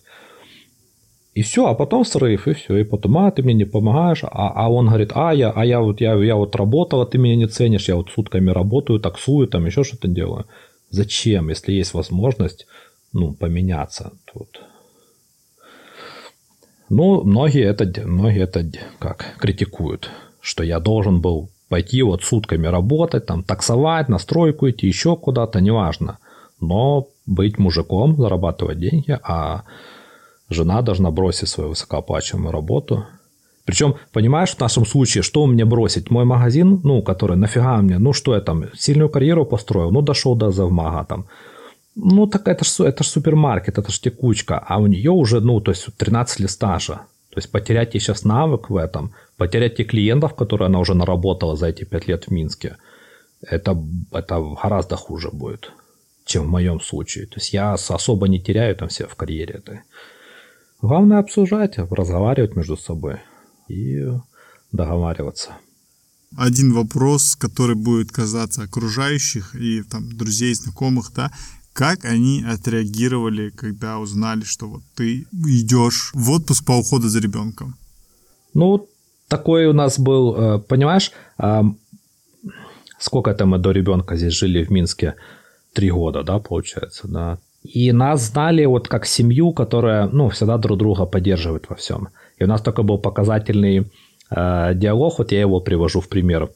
И 1.38 1.42
все, 1.42 1.66
а 1.66 1.74
потом 1.74 2.04
срыв, 2.04 2.48
и 2.48 2.52
все. 2.52 2.78
И 2.78 2.84
потом, 2.84 3.16
а, 3.18 3.30
ты 3.30 3.44
мне 3.44 3.54
не 3.54 3.64
помогаешь, 3.64 4.24
а, 4.24 4.48
а 4.48 4.68
он 4.68 4.86
говорит, 4.86 5.12
а, 5.14 5.32
я, 5.32 5.50
а 5.50 5.64
я 5.64 5.78
вот, 5.80 6.00
я, 6.00 6.14
я 6.14 6.34
вот 6.34 6.56
работал, 6.56 7.00
а 7.00 7.06
ты 7.06 7.16
меня 7.18 7.36
не 7.36 7.46
ценишь, 7.46 7.88
я 7.88 7.94
вот 7.94 8.10
сутками 8.10 8.50
работаю, 8.50 8.98
таксую, 8.98 9.46
там 9.46 9.64
еще 9.64 9.84
что-то 9.84 10.08
делаю. 10.08 10.46
Зачем, 10.90 11.48
если 11.48 11.74
есть 11.74 11.94
возможность, 11.94 12.66
ну, 13.12 13.34
поменяться 13.34 14.10
тут? 14.24 14.62
Ну, 16.88 17.22
многие 17.22 17.62
это, 17.62 17.84
многие 18.04 18.42
это 18.42 18.68
как 18.98 19.36
критикуют, 19.38 20.10
что 20.40 20.64
я 20.64 20.80
должен 20.80 21.20
был 21.20 21.50
пойти 21.68 22.02
вот 22.02 22.24
сутками 22.24 22.66
работать, 22.66 23.26
там 23.26 23.44
таксовать, 23.44 24.08
на 24.08 24.18
стройку 24.18 24.68
идти, 24.68 24.88
еще 24.88 25.14
куда-то, 25.14 25.60
неважно. 25.60 26.18
Но 26.60 27.06
быть 27.26 27.58
мужиком, 27.58 28.16
зарабатывать 28.16 28.80
деньги, 28.80 29.16
а 29.22 29.62
жена 30.48 30.82
должна 30.82 31.10
бросить 31.10 31.48
свою 31.48 31.70
высокооплачиваемую 31.70 32.52
работу. 32.52 33.06
Причем, 33.64 33.96
понимаешь, 34.12 34.56
в 34.56 34.60
нашем 34.60 34.86
случае, 34.86 35.22
что 35.22 35.46
мне 35.46 35.64
бросить? 35.64 36.10
Мой 36.10 36.24
магазин, 36.24 36.80
ну, 36.84 37.02
который 37.02 37.36
нафига 37.36 37.82
мне, 37.82 37.98
ну, 37.98 38.12
что 38.12 38.34
я 38.34 38.40
там, 38.40 38.64
сильную 38.74 39.10
карьеру 39.10 39.44
построил, 39.44 39.90
ну, 39.90 40.02
дошел 40.02 40.34
до 40.34 40.50
завмага 40.50 41.04
там. 41.04 41.26
Ну, 41.94 42.26
так 42.26 42.48
это 42.48 42.64
же 42.64 42.84
это 42.84 43.04
ж 43.04 43.08
супермаркет, 43.08 43.78
это 43.78 43.92
же 43.92 44.00
текучка, 44.00 44.58
а 44.58 44.78
у 44.78 44.86
нее 44.86 45.10
уже, 45.10 45.40
ну, 45.40 45.60
то 45.60 45.72
есть 45.72 45.86
13 45.96 46.40
лет 46.40 46.50
стажа. 46.50 47.00
То 47.30 47.38
есть 47.38 47.50
потерять 47.50 47.94
ей 47.94 48.00
сейчас 48.00 48.24
навык 48.24 48.70
в 48.70 48.76
этом, 48.76 49.12
потерять 49.36 49.76
те 49.76 49.84
клиентов, 49.84 50.34
которые 50.34 50.66
она 50.66 50.78
уже 50.78 50.94
наработала 50.94 51.56
за 51.56 51.66
эти 51.66 51.84
5 51.84 52.08
лет 52.08 52.24
в 52.24 52.30
Минске, 52.30 52.76
это, 53.42 53.76
это 54.12 54.40
гораздо 54.62 54.96
хуже 54.96 55.30
будет, 55.30 55.72
чем 56.24 56.44
в 56.44 56.48
моем 56.48 56.80
случае. 56.80 57.26
То 57.26 57.34
есть 57.36 57.52
я 57.52 57.74
особо 57.74 58.28
не 58.28 58.40
теряю 58.40 58.74
там 58.76 58.88
все 58.88 59.06
в 59.06 59.14
карьере 59.14 59.54
этой. 59.54 59.80
Главное 60.80 61.18
обсуждать, 61.18 61.76
разговаривать 61.78 62.54
между 62.54 62.76
собой 62.76 63.16
и 63.68 64.06
договариваться. 64.70 65.56
Один 66.36 66.72
вопрос, 66.72 67.34
который 67.36 67.74
будет 67.74 68.12
казаться 68.12 68.62
окружающих 68.62 69.56
и 69.56 69.82
там 69.82 70.16
друзей, 70.16 70.54
знакомых, 70.54 71.12
да, 71.14 71.32
как 71.72 72.04
они 72.04 72.44
отреагировали, 72.44 73.50
когда 73.50 73.98
узнали, 73.98 74.44
что 74.44 74.68
вот 74.68 74.82
ты 74.94 75.26
идешь 75.32 76.10
в 76.14 76.30
отпуск 76.30 76.64
по 76.64 76.72
уходу 76.72 77.08
за 77.08 77.20
ребенком? 77.20 77.76
Ну, 78.54 78.88
такой 79.28 79.66
у 79.66 79.72
нас 79.72 79.98
был, 79.98 80.34
э, 80.36 80.58
понимаешь, 80.58 81.12
сколько 82.98 83.30
это 83.30 83.46
мы 83.46 83.58
до 83.58 83.70
ребенка 83.72 84.16
здесь 84.16 84.34
жили 84.34 84.64
в 84.64 84.70
Минске? 84.70 85.14
Три 85.72 85.90
года, 85.90 86.22
да, 86.22 86.38
получается, 86.38 87.08
да. 87.08 87.38
И 87.62 87.92
нас 87.92 88.22
знали 88.30 88.64
вот 88.64 88.88
как 88.88 89.06
семью, 89.06 89.52
которая, 89.52 90.08
ну, 90.08 90.28
всегда 90.28 90.58
друг 90.58 90.78
друга 90.78 91.06
поддерживает 91.06 91.68
во 91.68 91.76
всем. 91.76 92.08
И 92.38 92.44
у 92.44 92.46
нас 92.46 92.62
только 92.62 92.82
был 92.82 92.98
показательный 92.98 93.90
э, 94.30 94.74
диалог, 94.74 95.18
вот 95.18 95.32
я 95.32 95.40
его 95.40 95.60
привожу 95.60 96.00
в 96.00 96.08
пример. 96.08 96.50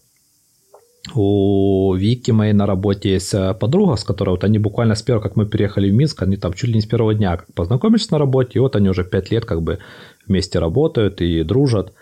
У 1.14 1.94
Вики 1.94 2.30
моей 2.30 2.52
на 2.52 2.64
работе 2.64 3.11
есть 3.11 3.35
э, 3.35 3.54
подруга, 3.54 3.97
с 3.97 4.04
которой 4.04 4.30
вот 4.30 4.44
они 4.44 4.59
буквально 4.59 4.94
с 4.94 5.02
первого, 5.02 5.23
как 5.23 5.35
мы 5.35 5.47
переехали 5.47 5.90
в 5.90 5.94
Минск, 5.94 6.23
они 6.23 6.37
там 6.37 6.52
чуть 6.52 6.68
ли 6.68 6.75
не 6.76 6.80
с 6.80 6.87
первого 6.87 7.14
дня 7.14 7.37
как 7.37 7.52
познакомились 7.52 8.11
на 8.11 8.18
работе, 8.18 8.52
и 8.54 8.59
вот 8.61 8.76
они 8.76 8.88
уже 8.88 9.02
пять 9.04 9.32
лет 9.32 9.44
как 9.44 9.62
бы 9.62 9.80
вместе 10.26 10.61
работают 10.61 11.21
и 11.21 11.42
дружат. 11.42 11.92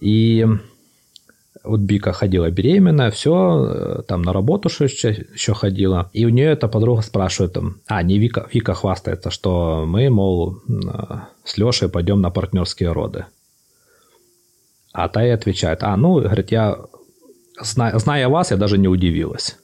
И 0.00 0.46
вот 1.62 1.80
Бика 1.80 2.12
ходила 2.12 2.50
беременная, 2.50 3.10
все, 3.10 3.32
э, 3.32 4.02
там 4.06 4.22
на 4.22 4.32
работу 4.32 4.68
еще, 4.68 5.10
еще 5.34 5.54
ходила. 5.54 6.10
И 6.12 6.24
у 6.24 6.30
нее 6.30 6.52
эта 6.52 6.68
подруга 6.68 7.02
спрашивает, 7.02 7.52
там, 7.52 7.80
а, 7.86 8.02
не 8.02 8.18
Вика, 8.18 8.48
Вика 8.52 8.74
хвастается, 8.74 9.30
что 9.30 9.84
мы, 9.86 10.08
мол, 10.10 10.56
э, 10.68 11.20
с 11.44 11.58
Лешей 11.58 11.88
пойдем 11.88 12.20
на 12.20 12.30
партнерские 12.30 12.92
роды. 12.92 13.26
А 14.92 15.08
та 15.08 15.22
ей 15.22 15.34
отвечает, 15.34 15.82
а, 15.82 15.96
ну, 15.96 16.20
говорит, 16.20 16.50
я, 16.50 16.78
зная, 17.60 17.98
зная 17.98 18.28
вас, 18.28 18.50
я 18.50 18.56
даже 18.56 18.78
не 18.78 18.88
удивилась. 18.88 19.56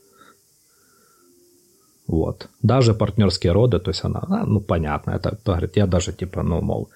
Вот. 2.07 2.49
Даже 2.63 2.95
партнерские 2.95 3.53
роды, 3.53 3.79
то 3.79 3.91
есть 3.91 4.05
она, 4.05 4.21
а, 4.29 4.47
ну, 4.47 4.61
понятно, 4.61 5.13
это, 5.13 5.39
говорит, 5.45 5.77
я 5.77 5.87
даже, 5.87 6.13
типа, 6.13 6.43
ну, 6.43 6.61
мол, 6.61 6.91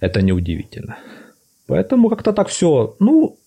это 0.00 0.22
неудивительно. 0.22 0.96
Поэтому 1.66 2.08
как-то 2.08 2.32
так 2.32 2.48
все, 2.48 2.96
ну, 2.98 3.38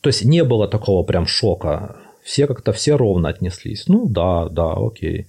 то 0.00 0.08
есть 0.08 0.24
не 0.24 0.44
было 0.44 0.68
такого 0.68 1.02
прям 1.04 1.26
шока. 1.26 1.96
Все 2.22 2.46
как-то 2.46 2.72
все 2.72 2.96
ровно 2.96 3.28
отнеслись. 3.28 3.88
Ну 3.88 4.08
да, 4.08 4.48
да, 4.48 4.72
окей. 4.72 5.26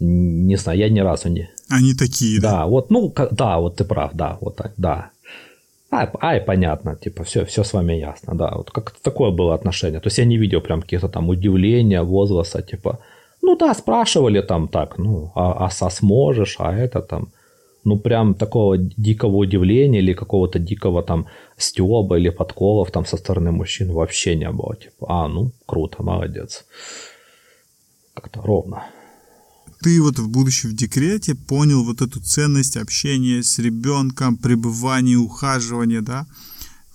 Не 0.00 0.56
знаю, 0.56 0.78
я 0.78 0.88
ни 0.88 1.00
разу 1.00 1.28
не... 1.28 1.48
Они 1.70 1.94
такие, 1.94 2.40
да? 2.40 2.50
Да, 2.50 2.66
вот, 2.66 2.90
ну, 2.90 3.12
да, 3.30 3.58
вот 3.58 3.76
ты 3.76 3.84
прав, 3.84 4.10
да, 4.14 4.38
вот 4.40 4.56
так, 4.56 4.72
да. 4.76 5.10
Ай, 5.90 6.08
ай, 6.20 6.40
понятно, 6.40 6.96
типа, 6.96 7.22
все, 7.22 7.44
все 7.44 7.62
с 7.62 7.72
вами 7.72 7.94
ясно, 7.94 8.34
да, 8.34 8.50
вот 8.56 8.70
как 8.70 8.90
такое 9.02 9.30
было 9.30 9.54
отношение. 9.54 10.00
То 10.00 10.08
есть 10.08 10.18
я 10.18 10.24
не 10.24 10.38
видел 10.38 10.60
прям 10.60 10.82
каких-то 10.82 11.08
там 11.08 11.28
удивления, 11.28 12.02
возгласа, 12.02 12.62
типа, 12.62 12.98
ну 13.42 13.56
да, 13.56 13.74
спрашивали 13.74 14.42
там 14.42 14.68
так, 14.68 14.98
ну, 14.98 15.30
а, 15.34 15.66
а 15.66 15.90
сможешь, 15.90 16.56
а 16.58 16.72
это 16.72 17.00
там, 17.00 17.28
ну, 17.84 17.98
прям 17.98 18.34
такого 18.34 18.78
дикого 18.78 19.36
удивления 19.36 20.00
или 20.00 20.14
какого-то 20.14 20.58
дикого 20.58 21.02
там 21.02 21.26
стеба 21.56 22.18
или 22.18 22.30
подколов 22.30 22.90
там 22.90 23.06
со 23.06 23.16
стороны 23.16 23.52
мужчин 23.52 23.92
вообще 23.92 24.34
не 24.36 24.50
было. 24.50 24.76
Типа, 24.76 25.06
а, 25.08 25.28
ну, 25.28 25.52
круто, 25.66 26.02
молодец. 26.02 26.64
Как-то 28.14 28.40
ровно. 28.42 28.84
Ты 29.82 30.00
вот 30.00 30.18
в 30.18 30.30
будущем 30.30 30.70
в 30.70 30.74
декрете 30.74 31.34
понял 31.34 31.84
вот 31.84 32.00
эту 32.00 32.20
ценность 32.20 32.76
общения 32.76 33.42
с 33.42 33.58
ребенком, 33.58 34.38
пребывания, 34.38 35.16
ухаживания, 35.16 36.00
да, 36.00 36.26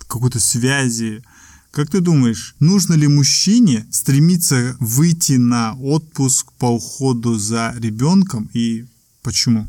какой-то 0.08 0.40
связи. 0.40 1.22
Как 1.70 1.88
ты 1.88 2.00
думаешь, 2.00 2.56
нужно 2.58 2.94
ли 2.94 3.06
мужчине 3.06 3.86
стремиться 3.92 4.76
выйти 4.80 5.34
на 5.34 5.76
отпуск 5.78 6.52
по 6.58 6.66
уходу 6.66 7.38
за 7.38 7.72
ребенком 7.78 8.50
и 8.52 8.86
почему? 9.22 9.68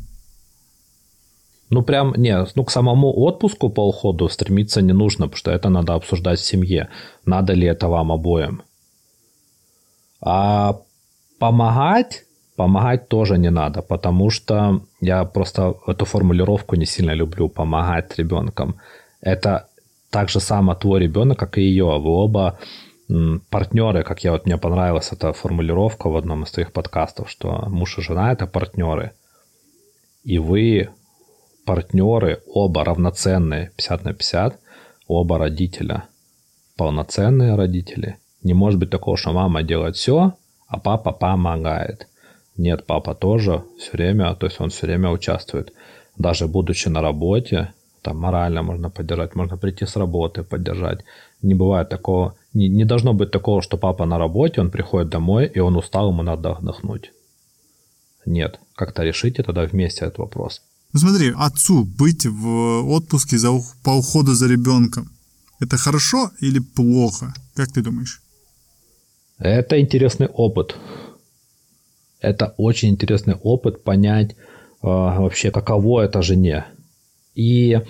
Ну, 1.72 1.82
прям, 1.82 2.12
не, 2.16 2.46
ну, 2.54 2.64
к 2.64 2.70
самому 2.70 3.10
отпуску 3.18 3.70
по 3.70 3.88
уходу 3.88 4.28
стремиться 4.28 4.82
не 4.82 4.92
нужно, 4.92 5.26
потому 5.26 5.38
что 5.38 5.50
это 5.50 5.70
надо 5.70 5.94
обсуждать 5.94 6.38
в 6.38 6.44
семье. 6.44 6.88
Надо 7.24 7.54
ли 7.54 7.66
это 7.66 7.88
вам 7.88 8.12
обоим. 8.12 8.62
А 10.20 10.76
помогать, 11.38 12.24
помогать 12.56 13.08
тоже 13.08 13.38
не 13.38 13.50
надо, 13.50 13.80
потому 13.80 14.28
что 14.28 14.82
я 15.00 15.24
просто 15.24 15.74
эту 15.86 16.04
формулировку 16.04 16.76
не 16.76 16.84
сильно 16.84 17.14
люблю, 17.14 17.48
помогать 17.48 18.18
ребенком. 18.18 18.74
Это 19.22 19.66
так 20.10 20.28
же 20.28 20.40
само 20.40 20.74
твой 20.74 21.00
ребенок, 21.00 21.38
как 21.38 21.56
и 21.56 21.62
ее. 21.62 21.98
Вы 21.98 22.10
оба 22.10 22.58
партнеры, 23.48 24.04
как 24.04 24.24
я 24.24 24.32
вот 24.32 24.44
мне 24.44 24.58
понравилась 24.58 25.12
эта 25.12 25.32
формулировка 25.32 26.10
в 26.10 26.16
одном 26.16 26.42
из 26.42 26.50
твоих 26.50 26.70
подкастов, 26.70 27.30
что 27.30 27.64
муж 27.68 27.96
и 27.96 28.02
жена 28.02 28.30
это 28.32 28.46
партнеры. 28.46 29.12
И 30.22 30.38
вы 30.38 30.90
партнеры 31.64 32.42
оба 32.46 32.84
равноценные, 32.84 33.70
50 33.76 34.04
на 34.04 34.12
50, 34.12 34.58
оба 35.06 35.38
родителя, 35.38 36.04
полноценные 36.76 37.54
родители. 37.54 38.16
Не 38.42 38.54
может 38.54 38.80
быть 38.80 38.90
такого, 38.90 39.16
что 39.16 39.32
мама 39.32 39.62
делает 39.62 39.96
все, 39.96 40.34
а 40.66 40.78
папа 40.78 41.12
помогает. 41.12 42.08
Нет, 42.56 42.86
папа 42.86 43.14
тоже 43.14 43.62
все 43.78 43.92
время, 43.92 44.34
то 44.34 44.46
есть 44.46 44.60
он 44.60 44.70
все 44.70 44.86
время 44.86 45.10
участвует. 45.10 45.72
Даже 46.18 46.46
будучи 46.46 46.88
на 46.88 47.00
работе, 47.00 47.72
там 48.02 48.18
морально 48.18 48.62
можно 48.62 48.90
поддержать, 48.90 49.34
можно 49.34 49.56
прийти 49.56 49.86
с 49.86 49.96
работы 49.96 50.42
поддержать. 50.42 51.04
Не 51.40 51.54
бывает 51.54 51.88
такого, 51.88 52.34
не, 52.52 52.68
не 52.68 52.84
должно 52.84 53.14
быть 53.14 53.30
такого, 53.30 53.62
что 53.62 53.78
папа 53.78 54.04
на 54.06 54.18
работе, 54.18 54.60
он 54.60 54.70
приходит 54.70 55.08
домой, 55.08 55.46
и 55.46 55.60
он 55.60 55.76
устал, 55.76 56.10
ему 56.10 56.22
надо 56.22 56.52
отдохнуть. 56.52 57.12
Нет, 58.26 58.60
как-то 58.74 59.02
решите 59.02 59.42
тогда 59.42 59.62
вместе 59.62 60.04
этот 60.04 60.18
вопрос. 60.18 60.62
Ну 60.92 61.00
смотри, 61.00 61.32
отцу 61.34 61.84
быть 61.84 62.26
в 62.26 62.82
отпуске 62.90 63.38
за, 63.38 63.48
по 63.82 63.90
уходу 63.90 64.34
за 64.34 64.46
ребенком, 64.46 65.10
это 65.58 65.76
хорошо 65.76 66.30
или 66.40 66.58
плохо? 66.58 67.32
Как 67.54 67.72
ты 67.72 67.82
думаешь? 67.82 68.20
Это 69.38 69.80
интересный 69.80 70.26
опыт. 70.26 70.76
Это 72.20 72.54
очень 72.58 72.90
интересный 72.90 73.34
опыт 73.34 73.84
понять 73.84 74.32
э, 74.32 74.36
вообще, 74.82 75.50
каково 75.50 76.02
это 76.02 76.22
жене. 76.22 76.66
И 77.34 77.80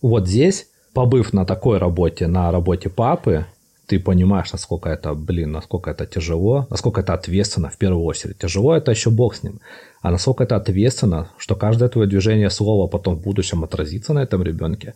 вот 0.00 0.28
здесь, 0.28 0.68
побыв 0.94 1.32
на 1.32 1.44
такой 1.44 1.78
работе, 1.78 2.26
на 2.28 2.50
работе 2.52 2.88
папы, 2.88 3.46
ты 3.88 3.98
понимаешь, 3.98 4.52
насколько 4.52 4.90
это, 4.90 5.14
блин, 5.14 5.52
насколько 5.52 5.90
это 5.90 6.06
тяжело, 6.06 6.66
насколько 6.70 7.00
это 7.00 7.14
ответственно 7.14 7.70
в 7.70 7.78
первую 7.78 8.04
очередь. 8.04 8.38
Тяжело 8.38 8.76
это 8.76 8.90
еще 8.90 9.10
бог 9.10 9.34
с 9.34 9.42
ним. 9.42 9.60
А 10.02 10.10
насколько 10.10 10.44
это 10.44 10.56
ответственно, 10.56 11.30
что 11.38 11.56
каждое 11.56 11.88
твое 11.88 12.06
движение 12.06 12.50
слова 12.50 12.86
потом 12.86 13.16
в 13.16 13.22
будущем 13.22 13.64
отразится 13.64 14.12
на 14.12 14.22
этом 14.22 14.42
ребенке. 14.42 14.94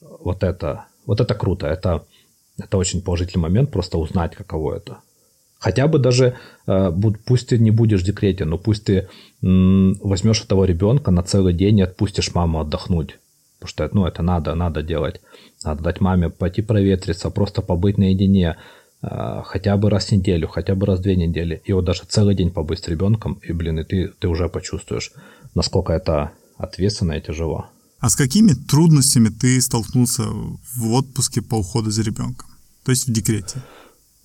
Вот 0.00 0.42
это, 0.42 0.86
вот 1.06 1.20
это 1.20 1.34
круто. 1.34 1.66
Это, 1.66 2.04
это 2.58 2.78
очень 2.78 3.02
положительный 3.02 3.42
момент, 3.42 3.70
просто 3.70 3.98
узнать, 3.98 4.34
каково 4.34 4.76
это. 4.76 4.96
Хотя 5.58 5.86
бы 5.86 5.98
даже, 5.98 6.34
э, 6.66 6.92
пусть 7.26 7.48
ты 7.48 7.58
не 7.58 7.70
будешь 7.70 8.02
в 8.02 8.06
декрете, 8.06 8.46
но 8.46 8.58
пусть 8.58 8.84
ты 8.84 9.08
возьмешь 9.42 10.42
этого 10.42 10.64
ребенка 10.64 11.10
на 11.10 11.22
целый 11.22 11.52
день 11.52 11.78
и 11.78 11.82
отпустишь 11.82 12.34
маму 12.34 12.60
отдохнуть. 12.60 13.18
Потому 13.64 13.88
что 13.88 13.96
ну, 13.96 14.06
это 14.06 14.22
надо, 14.22 14.54
надо 14.54 14.82
делать. 14.82 15.20
Надо 15.64 15.82
дать 15.82 16.00
маме 16.00 16.28
пойти 16.28 16.62
проветриться, 16.62 17.30
просто 17.30 17.62
побыть 17.62 17.98
наедине 17.98 18.56
э, 19.02 19.42
хотя 19.44 19.76
бы 19.76 19.88
раз 19.88 20.08
в 20.08 20.12
неделю, 20.12 20.48
хотя 20.48 20.74
бы 20.74 20.86
раз 20.86 20.98
в 20.98 21.02
две 21.02 21.16
недели. 21.16 21.62
И 21.64 21.72
вот 21.72 21.84
даже 21.84 22.02
целый 22.06 22.34
день 22.34 22.50
побыть 22.50 22.84
с 22.84 22.88
ребенком, 22.88 23.40
и, 23.42 23.52
блин, 23.52 23.78
и 23.78 23.84
ты, 23.84 24.08
ты 24.18 24.28
уже 24.28 24.48
почувствуешь, 24.48 25.12
насколько 25.54 25.92
это 25.92 26.32
ответственно 26.58 27.12
и 27.12 27.22
тяжело. 27.22 27.66
А 28.00 28.10
с 28.10 28.16
какими 28.16 28.52
трудностями 28.52 29.30
ты 29.30 29.58
столкнулся 29.62 30.24
в 30.24 30.92
отпуске 30.92 31.40
по 31.40 31.54
уходу 31.54 31.90
за 31.90 32.02
ребенком? 32.02 32.48
То 32.84 32.90
есть 32.90 33.08
в 33.08 33.12
декрете? 33.12 33.62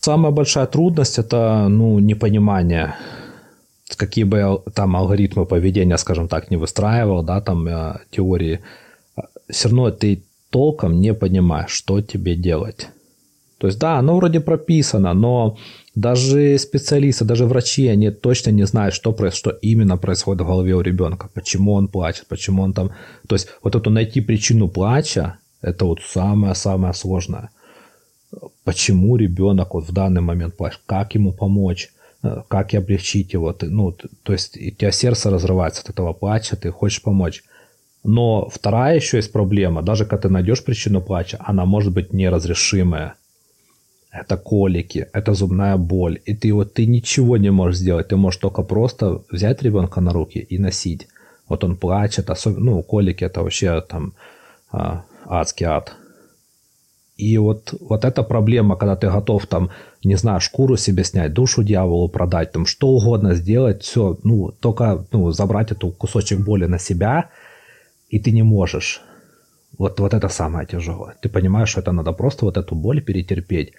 Самая 0.01 0.33
большая 0.33 0.65
трудность– 0.65 1.17
это 1.17 1.67
ну, 1.69 1.99
непонимание. 1.99 2.95
какие 3.95 4.25
бы 4.25 4.61
там 4.73 4.97
алгоритмы 4.97 5.45
поведения, 5.45 5.97
скажем 5.97 6.27
так, 6.27 6.51
не 6.51 6.57
выстраивал, 6.57 7.23
да, 7.23 7.39
там 7.39 7.67
э, 7.67 7.99
теории, 8.11 8.59
все 9.49 9.69
равно 9.69 9.91
ты 9.91 10.23
толком 10.49 10.99
не 10.99 11.13
понимаешь, 11.13 11.71
что 11.71 12.01
тебе 12.01 12.35
делать. 12.35 12.87
То 13.59 13.67
есть, 13.67 13.77
да, 13.77 13.99
оно 13.99 14.15
вроде 14.15 14.39
прописано, 14.39 15.13
но 15.13 15.57
даже 15.93 16.57
специалисты, 16.57 17.25
даже 17.25 17.45
врачи, 17.45 17.87
они 17.87 18.09
точно 18.09 18.51
не 18.51 18.65
знают, 18.65 18.95
что, 18.95 19.13
что 19.31 19.49
именно 19.49 19.97
происходит 19.97 20.41
в 20.41 20.47
голове 20.47 20.75
у 20.75 20.81
ребенка, 20.81 21.29
почему 21.33 21.73
он 21.73 21.89
плачет, 21.89 22.25
почему 22.29 22.63
он 22.63 22.73
там... 22.73 22.91
То 23.27 23.35
есть, 23.35 23.49
вот 23.61 23.75
эту 23.75 23.89
найти 23.89 24.21
причину 24.21 24.69
плача, 24.69 25.39
это 25.61 25.85
вот 25.85 25.99
самое-самое 26.01 26.93
сложное. 26.93 27.49
Почему 28.63 29.17
ребенок 29.17 29.73
вот 29.73 29.89
в 29.89 29.91
данный 29.91 30.21
момент 30.21 30.55
плачет, 30.55 30.79
как 30.85 31.15
ему 31.15 31.33
помочь, 31.33 31.89
э, 32.23 32.43
как 32.47 32.73
и 32.73 32.77
облегчить 32.77 33.33
его. 33.33 33.51
Ты, 33.51 33.69
ну, 33.69 33.91
то 34.23 34.31
есть, 34.31 34.55
у 34.55 34.71
тебя 34.71 34.91
сердце 34.91 35.29
разрывается 35.29 35.81
от 35.81 35.89
этого 35.89 36.13
плача, 36.13 36.55
ты 36.55 36.71
хочешь 36.71 37.01
помочь. 37.01 37.43
Но 38.03 38.49
вторая 38.49 38.95
еще 38.95 39.17
есть 39.17 39.31
проблема, 39.31 39.81
даже 39.81 40.05
когда 40.05 40.21
ты 40.23 40.29
найдешь 40.29 40.63
причину 40.63 41.01
плача, 41.01 41.37
она 41.39 41.65
может 41.65 41.93
быть 41.93 42.13
неразрешимая 42.13 43.15
это 44.11 44.37
колики, 44.37 45.07
это 45.13 45.33
зубная 45.33 45.77
боль, 45.77 46.19
и 46.25 46.33
ты 46.33 46.53
вот 46.53 46.73
ты 46.73 46.87
ничего 46.87 47.37
не 47.37 47.51
можешь 47.51 47.79
сделать, 47.79 48.07
ты 48.07 48.15
можешь 48.15 48.39
только 48.39 48.63
просто 48.63 49.21
взять 49.29 49.61
ребенка 49.61 50.01
на 50.01 50.13
руки 50.13 50.39
и 50.39 50.57
носить. 50.57 51.07
Вот 51.47 51.63
он 51.63 51.75
плачет, 51.75 52.29
особенно, 52.29 52.71
ну, 52.71 52.83
колики 52.83 53.23
это 53.23 53.41
вообще 53.41 53.81
там 53.81 54.13
а, 54.71 55.03
адский 55.25 55.65
ад. 55.65 55.95
И 57.17 57.37
вот, 57.37 57.73
вот 57.81 58.05
эта 58.05 58.23
проблема, 58.23 58.77
когда 58.77 58.95
ты 58.95 59.09
готов 59.09 59.45
там, 59.45 59.69
не 60.03 60.15
знаю, 60.15 60.39
шкуру 60.39 60.77
себе 60.77 61.03
снять, 61.03 61.33
душу 61.33 61.63
дьяволу 61.63 62.07
продать, 62.09 62.51
там 62.51 62.65
что 62.65 62.87
угодно 62.87 63.35
сделать, 63.35 63.83
все, 63.83 64.17
ну, 64.23 64.51
только 64.59 65.05
ну, 65.11 65.31
забрать 65.31 65.71
эту 65.71 65.91
кусочек 65.91 66.39
боли 66.39 66.65
на 66.65 66.79
себя, 66.79 67.29
и 68.09 68.19
ты 68.19 68.31
не 68.31 68.43
можешь. 68.43 69.01
Вот, 69.77 69.99
вот 69.99 70.13
это 70.13 70.29
самое 70.29 70.67
тяжелое. 70.67 71.15
Ты 71.21 71.29
понимаешь, 71.29 71.69
что 71.69 71.81
это 71.81 71.91
надо 71.91 72.11
просто 72.11 72.45
вот 72.45 72.57
эту 72.57 72.75
боль 72.75 73.01
перетерпеть. 73.01 73.73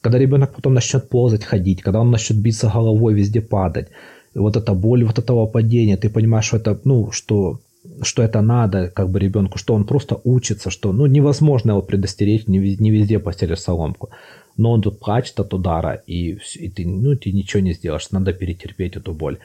Когда 0.00 0.18
ребенок 0.18 0.54
потом 0.54 0.74
начнет 0.74 1.08
ползать, 1.08 1.44
ходить, 1.44 1.82
когда 1.82 2.00
он 2.00 2.10
начнет 2.10 2.38
биться 2.38 2.70
головой, 2.74 3.14
везде 3.14 3.40
падать, 3.40 3.88
вот 4.34 4.56
эта 4.56 4.74
боль 4.74 5.04
вот 5.04 5.18
этого 5.18 5.46
падения, 5.46 5.96
ты 5.96 6.10
понимаешь, 6.10 6.46
что 6.46 6.56
это, 6.56 6.80
ну, 6.84 7.10
что, 7.10 7.60
что 8.02 8.22
это 8.22 8.40
надо 8.40 8.88
как 8.88 9.10
бы 9.10 9.18
ребенку, 9.18 9.58
что 9.58 9.74
он 9.74 9.84
просто 9.84 10.20
учится, 10.24 10.70
что, 10.70 10.92
ну, 10.92 11.06
невозможно 11.06 11.72
его 11.72 11.82
предостеречь, 11.82 12.46
не, 12.46 12.76
не 12.76 12.90
везде 12.90 13.18
постелишь 13.18 13.60
соломку. 13.60 14.10
Но 14.56 14.72
он 14.72 14.82
тут 14.82 15.00
плачет 15.00 15.40
от 15.40 15.54
удара, 15.54 16.02
и, 16.06 16.38
и 16.54 16.68
ты, 16.70 16.86
ну, 16.86 17.16
ты 17.16 17.32
ничего 17.32 17.62
не 17.62 17.72
сделаешь, 17.72 18.10
надо 18.10 18.32
перетерпеть 18.32 18.96
эту 18.96 19.12
боль. 19.12 19.38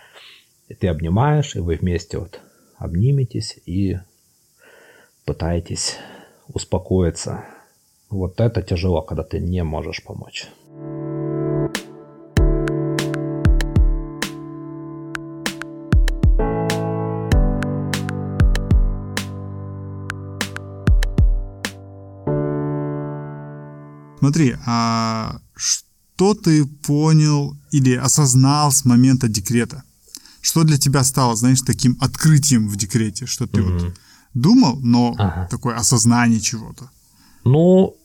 И 0.68 0.74
ты 0.74 0.88
обнимаешь, 0.88 1.56
и 1.56 1.60
вы 1.60 1.76
вместе 1.76 2.18
вот 2.18 2.40
обниметесь 2.78 3.60
и 3.66 3.98
пытаетесь 5.26 5.98
успокоиться. 6.48 7.46
Вот 8.10 8.40
это 8.40 8.62
тяжело, 8.62 9.02
когда 9.02 9.24
ты 9.24 9.40
не 9.40 9.64
можешь 9.64 10.04
помочь. 10.04 10.48
Смотри, 24.20 24.56
а 24.68 25.42
что 25.56 26.36
ты 26.36 26.66
понял 26.66 27.58
или 27.72 27.96
осознал 27.96 28.72
с 28.72 28.86
момента 28.86 29.28
декрета? 29.28 29.84
Что 30.42 30.64
для 30.64 30.78
тебя 30.78 31.04
стало, 31.04 31.36
знаешь, 31.36 31.62
таким 31.62 31.98
открытием 32.00 32.68
в 32.68 32.76
декрете, 32.76 33.26
что 33.26 33.48
ты 33.48 33.64
угу. 33.64 33.72
вот 33.72 33.94
думал, 34.34 34.78
но 34.82 35.16
ага. 35.18 35.48
такое 35.50 35.76
осознание 35.76 36.40
чего-то? 36.40 36.90
Ну, 37.44 37.96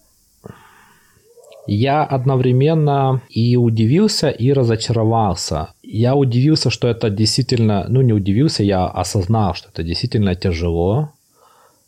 я 1.66 2.04
одновременно 2.04 3.22
и 3.28 3.56
удивился, 3.56 4.30
и 4.30 4.52
разочаровался. 4.52 5.70
Я 5.82 6.14
удивился, 6.14 6.70
что 6.70 6.88
это 6.88 7.10
действительно, 7.10 7.86
ну 7.88 8.02
не 8.02 8.12
удивился, 8.12 8.62
я 8.62 8.86
осознал, 8.86 9.54
что 9.54 9.68
это 9.68 9.82
действительно 9.82 10.34
тяжело, 10.34 11.12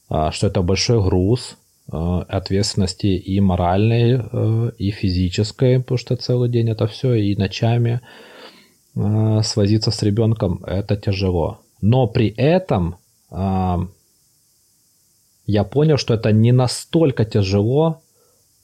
а, 0.08 0.32
что 0.32 0.48
это 0.48 0.62
большой 0.62 1.02
груз 1.02 1.56
а, 1.90 2.22
ответственности 2.22 3.06
и 3.06 3.40
моральной, 3.40 4.16
а, 4.20 4.72
и 4.78 4.90
физической, 4.90 5.78
потому 5.78 5.98
что 5.98 6.16
целый 6.16 6.48
день 6.48 6.70
это 6.70 6.86
все, 6.86 7.14
и 7.14 7.36
ночами 7.36 8.00
свозиться 9.42 9.92
с 9.92 10.02
ребенком, 10.02 10.64
это 10.64 10.96
тяжело. 10.96 11.60
Но 11.80 12.08
при 12.08 12.34
этом 12.36 12.96
я 15.48 15.64
понял, 15.64 15.96
что 15.96 16.14
это 16.14 16.30
не 16.30 16.52
настолько 16.52 17.24
тяжело, 17.24 18.02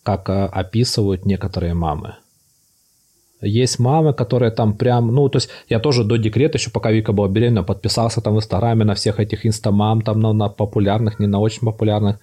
как 0.03 0.29
э, 0.29 0.45
описывают 0.45 1.25
некоторые 1.27 1.73
мамы. 1.73 2.17
Есть 3.41 3.79
мамы, 3.79 4.13
которые 4.13 4.51
там 4.51 4.75
прям, 4.77 5.15
ну, 5.15 5.29
то 5.29 5.39
есть 5.39 5.49
я 5.71 5.81
тоже 5.81 6.05
до 6.05 6.19
декрета, 6.19 6.59
еще 6.59 6.71
пока 6.71 6.93
Вика 6.93 7.13
была 7.13 7.29
беременна, 7.29 7.63
подписался 7.63 8.21
там 8.21 8.35
в 8.35 8.37
Инстаграме 8.37 8.85
на 8.85 8.95
всех 8.95 9.19
этих 9.19 9.47
инстамам, 9.47 10.03
там 10.03 10.21
на, 10.21 10.33
на 10.33 10.49
популярных, 10.49 11.19
не 11.21 11.27
на 11.27 11.41
очень 11.41 11.61
популярных. 11.61 12.19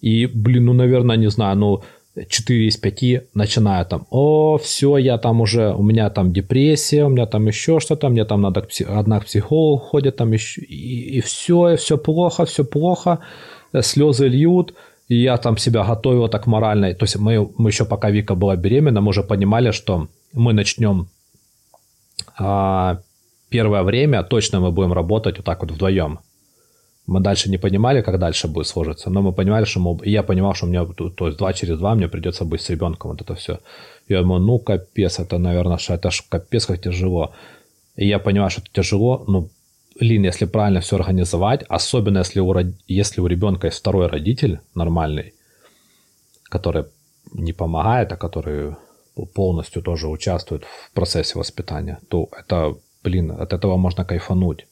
И, 0.00 0.26
блин, 0.26 0.66
ну, 0.66 0.72
наверное, 0.72 1.16
не 1.16 1.30
знаю, 1.30 1.56
ну, 1.56 1.82
4 2.28 2.68
из 2.68 2.76
5 2.76 3.34
начинаю 3.34 3.86
там, 3.86 4.06
о, 4.10 4.56
все, 4.56 4.98
я 4.98 5.18
там 5.18 5.40
уже, 5.40 5.74
у 5.74 5.82
меня 5.82 6.10
там 6.10 6.32
депрессия, 6.32 7.04
у 7.04 7.08
меня 7.08 7.26
там 7.26 7.48
еще 7.48 7.80
что-то, 7.80 8.08
мне 8.08 8.24
там 8.24 8.40
надо, 8.40 8.66
одна 8.88 9.20
к 9.20 9.26
психологу 9.26 9.78
ходит, 9.78 10.16
там 10.16 10.32
еще, 10.32 10.60
и, 10.60 11.18
и 11.18 11.20
все, 11.20 11.70
и 11.70 11.76
все 11.76 11.98
плохо, 11.98 12.44
все 12.44 12.64
плохо, 12.64 13.18
слезы 13.80 14.28
льют, 14.28 14.74
и 15.08 15.16
я 15.16 15.36
там 15.36 15.56
себя 15.56 15.84
готовил 15.84 16.28
так 16.28 16.46
морально. 16.46 16.94
То 16.94 17.04
есть 17.04 17.16
мы, 17.16 17.48
мы 17.58 17.70
еще 17.70 17.84
пока 17.84 18.10
Вика 18.10 18.34
была 18.34 18.56
беременна, 18.56 19.00
мы 19.00 19.08
уже 19.08 19.22
понимали, 19.22 19.70
что 19.70 20.08
мы 20.32 20.52
начнем 20.52 21.08
а, 22.38 22.98
первое 23.48 23.82
время, 23.82 24.22
точно 24.22 24.60
мы 24.60 24.72
будем 24.72 24.92
работать 24.92 25.36
вот 25.36 25.46
так 25.46 25.62
вот 25.62 25.70
вдвоем. 25.70 26.18
Мы 27.06 27.20
дальше 27.20 27.50
не 27.50 27.58
понимали, 27.58 28.02
как 28.02 28.18
дальше 28.18 28.48
будет 28.48 28.66
сложиться, 28.66 29.10
но 29.10 29.22
мы 29.22 29.32
понимали, 29.32 29.64
что 29.64 29.78
мы, 29.80 29.98
я 30.04 30.24
понимал, 30.24 30.54
что 30.54 30.66
у 30.66 30.68
меня, 30.68 30.84
то 30.84 31.26
есть 31.26 31.38
два 31.38 31.52
через 31.52 31.78
два 31.78 31.94
мне 31.94 32.08
придется 32.08 32.44
быть 32.44 32.60
с 32.60 32.70
ребенком, 32.70 33.12
вот 33.12 33.22
это 33.22 33.34
все. 33.36 33.60
Я 34.08 34.22
думаю, 34.22 34.40
ну 34.40 34.58
капец, 34.58 35.20
это, 35.20 35.38
наверное, 35.38 35.78
что 35.78 35.94
это 35.94 36.10
ж 36.10 36.24
капец 36.28 36.66
как 36.66 36.80
тяжело. 36.80 37.32
И 37.94 38.08
я 38.08 38.18
понимаю, 38.18 38.50
что 38.50 38.60
это 38.60 38.70
тяжело, 38.72 39.24
ну, 39.28 39.48
Лин, 40.00 40.24
если 40.24 40.44
правильно 40.44 40.80
все 40.80 40.96
организовать, 40.96 41.64
особенно 41.68 42.18
если 42.18 42.40
у, 42.40 42.54
если 42.86 43.20
у 43.20 43.26
ребенка 43.26 43.68
есть 43.68 43.78
второй 43.78 44.08
родитель 44.08 44.60
нормальный, 44.74 45.34
который 46.44 46.84
не 47.32 47.52
помогает, 47.52 48.12
а 48.12 48.16
который 48.16 48.76
полностью 49.34 49.82
тоже 49.82 50.08
участвует 50.08 50.64
в 50.64 50.92
процессе 50.92 51.38
воспитания, 51.38 51.98
то 52.08 52.28
это, 52.38 52.76
блин, 53.02 53.30
от 53.30 53.52
этого 53.52 53.76
можно 53.76 54.04
кайфануть. 54.04 54.66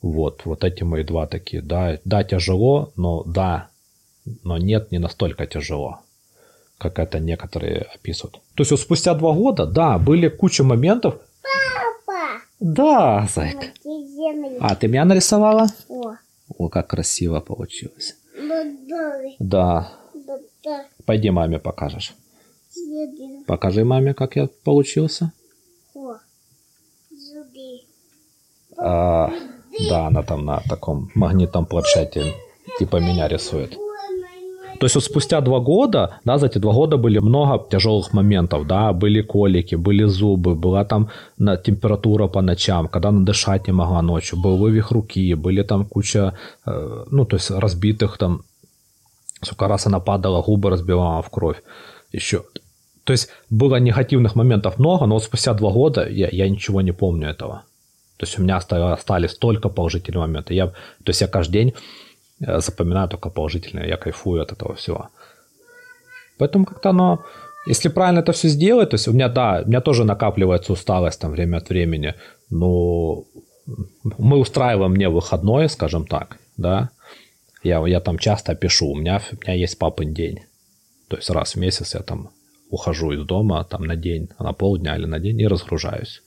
Вот, 0.00 0.42
вот 0.44 0.64
эти 0.64 0.82
мои 0.82 1.04
два 1.04 1.26
такие. 1.26 1.62
Да, 1.62 1.98
да, 2.04 2.24
тяжело, 2.24 2.92
но 2.96 3.22
да, 3.24 3.68
но 4.42 4.58
нет, 4.58 4.92
не 4.92 4.98
настолько 4.98 5.46
тяжело, 5.46 6.00
как 6.78 6.98
это 6.98 7.20
некоторые 7.20 7.82
описывают. 7.94 8.40
То 8.54 8.62
есть 8.62 8.70
вот 8.70 8.80
спустя 8.80 9.14
два 9.14 9.32
года, 9.32 9.66
да, 9.66 9.98
были 9.98 10.28
куча 10.28 10.64
моментов, 10.64 11.16
да, 12.60 13.28
зайка. 13.34 13.66
А, 14.60 14.74
ты 14.76 14.88
меня 14.88 15.04
нарисовала? 15.04 15.66
О. 15.88 16.14
О, 16.58 16.68
как 16.68 16.88
красиво 16.88 17.40
получилось. 17.40 18.16
Да. 19.38 19.92
Пойди 21.04 21.30
маме 21.30 21.58
покажешь. 21.58 22.14
Покажи 23.46 23.84
маме, 23.84 24.14
как 24.14 24.36
я 24.36 24.48
получился. 24.64 25.32
А, 28.76 29.30
да, 29.88 30.06
она 30.06 30.22
там 30.22 30.44
на 30.44 30.60
таком 30.68 31.10
магнитном 31.14 31.66
планшете 31.66 32.34
типа 32.78 32.96
меня 32.96 33.28
рисует. 33.28 33.76
То 34.78 34.86
есть 34.86 34.94
вот 34.94 35.04
спустя 35.04 35.40
два 35.40 35.60
года, 35.60 36.18
да, 36.24 36.38
за 36.38 36.46
эти 36.46 36.58
два 36.58 36.72
года 36.72 36.96
были 36.96 37.18
много 37.20 37.64
тяжелых 37.70 38.12
моментов, 38.12 38.66
да, 38.66 38.92
были 38.92 39.22
колики, 39.22 39.76
были 39.76 40.04
зубы, 40.04 40.54
была 40.54 40.84
там 40.84 41.08
температура 41.38 42.28
по 42.28 42.42
ночам, 42.42 42.88
когда 42.88 43.08
она 43.08 43.24
дышать 43.24 43.66
не 43.66 43.72
могла 43.72 44.02
ночью, 44.02 44.40
был 44.40 44.56
вывих 44.56 44.90
руки, 44.90 45.34
были 45.34 45.62
там 45.62 45.84
куча, 45.84 46.32
э, 46.66 47.04
ну, 47.10 47.24
то 47.24 47.36
есть 47.36 47.50
разбитых 47.50 48.18
там, 48.18 48.42
сколько 49.42 49.68
раз 49.68 49.86
она 49.86 50.00
падала, 50.00 50.42
губы 50.42 50.70
разбивала 50.70 51.22
в 51.22 51.30
кровь, 51.30 51.62
еще. 52.12 52.42
То 53.04 53.12
есть 53.12 53.28
было 53.50 53.76
негативных 53.80 54.34
моментов 54.34 54.78
много, 54.78 55.06
но 55.06 55.14
вот 55.14 55.24
спустя 55.24 55.54
два 55.54 55.70
года 55.70 56.08
я, 56.08 56.28
я 56.32 56.48
ничего 56.48 56.80
не 56.80 56.92
помню 56.92 57.28
этого. 57.28 57.62
То 58.16 58.26
есть 58.26 58.38
у 58.38 58.42
меня 58.42 58.56
остались 58.56 59.34
только 59.38 59.68
положительные 59.68 60.20
моменты. 60.20 60.54
Я, 60.54 60.66
то 60.66 61.08
есть 61.08 61.20
я 61.20 61.28
каждый 61.28 61.52
день 61.52 61.74
запоминаю 62.40 63.08
только 63.08 63.30
положительное, 63.30 63.86
я 63.86 63.96
кайфую 63.96 64.42
от 64.42 64.52
этого 64.52 64.74
всего. 64.74 65.08
Поэтому 66.38 66.64
как-то 66.64 66.90
оно 66.90 67.24
Если 67.66 67.88
правильно 67.88 68.20
это 68.20 68.32
все 68.32 68.48
сделать, 68.48 68.90
то 68.90 68.94
есть 68.94 69.08
у 69.08 69.12
меня, 69.12 69.28
да, 69.28 69.62
у 69.64 69.68
меня 69.68 69.80
тоже 69.80 70.04
накапливается 70.04 70.72
усталость 70.72 71.20
там 71.20 71.30
время 71.30 71.58
от 71.58 71.70
времени, 71.70 72.14
но 72.50 73.24
мы 74.18 74.38
устраиваем 74.38 74.92
мне 74.92 75.08
выходное, 75.08 75.68
скажем 75.68 76.06
так, 76.06 76.36
да, 76.58 76.90
я, 77.62 77.86
я 77.86 78.00
там 78.00 78.18
часто 78.18 78.54
пишу, 78.54 78.88
у 78.88 78.96
меня, 78.96 79.22
у 79.32 79.36
меня 79.36 79.54
есть 79.54 79.78
папин 79.78 80.12
день, 80.12 80.40
то 81.08 81.16
есть 81.16 81.30
раз 81.30 81.54
в 81.54 81.58
месяц 81.58 81.94
я 81.94 82.00
там 82.00 82.30
ухожу 82.68 83.12
из 83.12 83.24
дома 83.24 83.64
там 83.64 83.84
на 83.84 83.96
день, 83.96 84.28
на 84.38 84.52
полдня 84.52 84.96
или 84.96 85.06
на 85.06 85.18
день 85.18 85.40
и 85.40 85.48
разгружаюсь. 85.48 86.22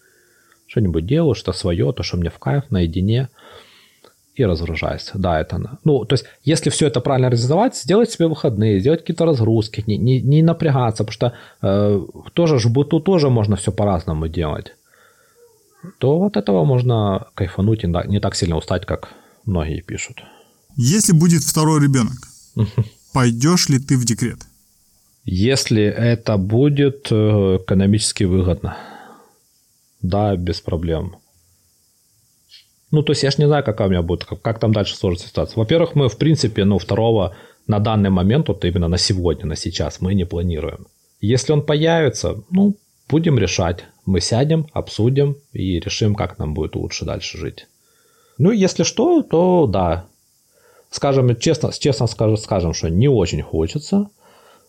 Что-нибудь 0.66 1.06
делаю, 1.06 1.36
что 1.36 1.54
свое, 1.54 1.94
то, 1.94 2.02
что 2.04 2.18
мне 2.18 2.30
в 2.30 2.40
кайф, 2.40 2.72
наедине– 2.72 3.30
и 4.38 4.46
разгружайся. 4.46 5.12
Да, 5.16 5.40
это... 5.40 5.80
Ну, 5.84 6.06
то 6.06 6.14
есть, 6.14 6.26
если 6.44 6.70
все 6.70 6.88
это 6.88 7.02
правильно 7.02 7.28
реализовать, 7.28 7.76
сделать 7.76 8.12
себе 8.12 8.28
выходные, 8.28 8.80
сделать 8.80 9.02
какие-то 9.02 9.26
разгрузки, 9.26 9.84
не, 9.88 9.98
не, 9.98 10.22
не 10.22 10.44
напрягаться, 10.44 11.04
потому 11.04 11.14
что 11.14 11.34
э, 11.62 12.02
тоже 12.34 12.58
в 12.58 12.72
быту 12.72 13.00
тоже 13.00 13.30
можно 13.30 13.56
все 13.56 13.72
по-разному 13.72 14.28
делать. 14.28 14.76
То 15.98 16.24
от 16.24 16.38
этого 16.38 16.66
можно 16.66 17.28
кайфануть 17.34 17.84
и 17.84 17.88
не 17.88 18.20
так 18.20 18.36
сильно 18.36 18.58
устать, 18.58 18.86
как 18.86 19.10
многие 19.46 19.82
пишут. 19.82 20.24
Если 20.76 21.14
будет 21.14 21.42
второй 21.42 21.82
ребенок, 21.82 22.18
пойдешь 23.14 23.70
ли 23.70 23.80
ты 23.80 23.98
в 23.98 24.06
декрет? 24.06 24.40
Если 25.26 25.84
это 25.84 26.38
будет 26.38 27.08
э, 27.12 27.16
экономически 27.16 28.26
выгодно, 28.26 28.78
да, 30.02 30.36
без 30.36 30.62
проблем. 30.62 31.16
Ну, 32.92 33.04
то 33.04 33.12
есть 33.12 33.24
я 33.24 33.32
ж 33.32 33.38
не 33.38 33.48
знаю, 33.48 33.64
какая 33.64 33.88
у 33.88 33.92
меня 33.92 34.02
будет, 34.02 34.26
как, 34.26 34.42
как 34.42 34.60
там 34.60 34.72
дальше 34.72 34.96
сложится 34.96 35.28
ситуация. 35.28 35.58
Во-первых, 35.58 35.96
мы, 35.96 36.08
в 36.08 36.18
принципе, 36.18 36.64
ну, 36.64 36.80
второго 36.80 37.36
на 37.68 37.80
данный 37.80 38.10
момент, 38.10 38.48
вот 38.48 38.64
именно 38.64 38.88
на 38.88 38.98
сегодня, 38.98 39.46
на 39.46 39.56
сейчас, 39.56 40.00
мы 40.00 40.14
не 40.14 40.26
планируем. 40.26 40.88
Если 41.20 41.52
он 41.52 41.64
появится, 41.64 42.36
ну, 42.50 42.76
будем 43.10 43.38
решать. 43.38 43.86
Мы 44.06 44.22
сядем, 44.22 44.68
обсудим 44.74 45.36
и 45.54 45.80
решим, 45.80 46.16
как 46.16 46.40
нам 46.40 46.54
будет 46.54 46.76
лучше 46.76 47.06
дальше 47.06 47.38
жить. 47.38 47.68
Ну, 48.38 48.52
если 48.52 48.84
что, 48.84 49.22
то 49.24 49.68
да. 49.68 50.06
Скажем, 50.90 51.36
честно, 51.36 51.72
честно 51.74 52.08
скажем, 52.08 52.38
скажем, 52.38 52.74
что 52.74 52.90
не 52.90 53.10
очень 53.10 53.42
хочется, 53.42 54.10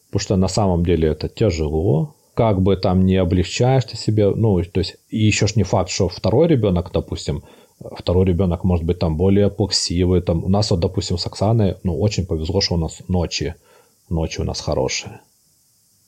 потому 0.06 0.20
что 0.20 0.36
на 0.36 0.48
самом 0.48 0.84
деле 0.84 1.08
это 1.08 1.28
тяжело. 1.28 2.14
Как 2.34 2.60
бы 2.62 2.76
там 2.76 3.04
не 3.04 3.16
облегчаешь 3.16 3.84
ты 3.84 3.96
себе, 3.96 4.30
ну, 4.30 4.62
то 4.62 4.78
есть, 4.78 4.96
и 5.10 5.18
еще 5.18 5.46
ж 5.46 5.56
не 5.56 5.64
факт, 5.64 5.90
что 5.90 6.08
второй 6.08 6.48
ребенок, 6.48 6.90
допустим, 6.92 7.42
второй 7.80 8.26
ребенок 8.26 8.64
может 8.64 8.84
быть 8.84 8.98
там 8.98 9.16
более 9.16 9.50
плаксивый. 9.50 10.20
Там, 10.20 10.44
у 10.44 10.48
нас 10.48 10.70
вот, 10.70 10.80
допустим, 10.80 11.18
с 11.18 11.26
Оксаной, 11.26 11.76
ну, 11.82 11.98
очень 11.98 12.26
повезло, 12.26 12.60
что 12.60 12.74
у 12.74 12.78
нас 12.78 13.02
ночи, 13.08 13.54
ночи 14.08 14.40
у 14.40 14.44
нас 14.44 14.60
хорошие. 14.60 15.20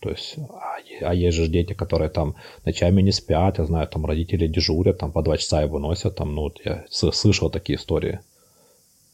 То 0.00 0.11
есть, 0.11 0.37
а, 0.38 0.78
а 1.02 1.14
есть 1.14 1.37
же 1.37 1.46
дети, 1.46 1.74
которые 1.74 2.09
там 2.09 2.35
ночами 2.64 3.02
не 3.02 3.12
спят, 3.12 3.59
я 3.59 3.66
знаю, 3.66 3.87
там 3.87 4.06
родители 4.06 4.46
дежурят, 4.46 4.98
там 4.98 5.12
по 5.12 5.22
два 5.22 5.37
часа 5.37 5.62
его 5.62 5.78
носят, 5.78 6.16
там, 6.16 6.35
ну, 6.35 6.50
я 6.64 6.85
слышал 6.88 7.50
такие 7.50 7.78
истории. 7.78 8.20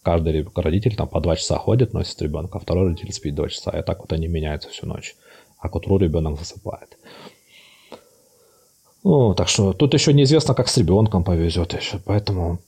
Каждый 0.03 0.47
родитель 0.55 0.95
там 0.95 1.09
по 1.09 1.21
два 1.21 1.35
часа 1.35 1.59
ходит, 1.59 1.93
носит 1.93 2.23
ребенка, 2.23 2.59
а 2.59 2.61
второй 2.61 2.91
родитель 2.91 3.13
спит 3.13 3.35
два 3.35 3.49
часа, 3.49 3.77
и 3.77 3.83
так 3.83 4.01
вот 4.01 4.13
они 4.13 4.29
меняются 4.29 4.69
всю 4.69 4.87
ночь. 4.87 5.17
А 5.59 5.69
к 5.69 5.75
утру 5.75 5.99
ребенок 5.99 6.39
засыпает. 6.39 6.97
Ну, 9.09 9.35
так 9.35 9.49
что 9.49 9.73
тут 9.73 9.95
еще 9.95 10.13
неизвестно, 10.13 10.55
как 10.55 10.69
с 10.69 10.77
ребенком 10.79 11.23
повезет 11.23 11.75
еще. 11.75 12.01
Поэтому, 12.05 12.59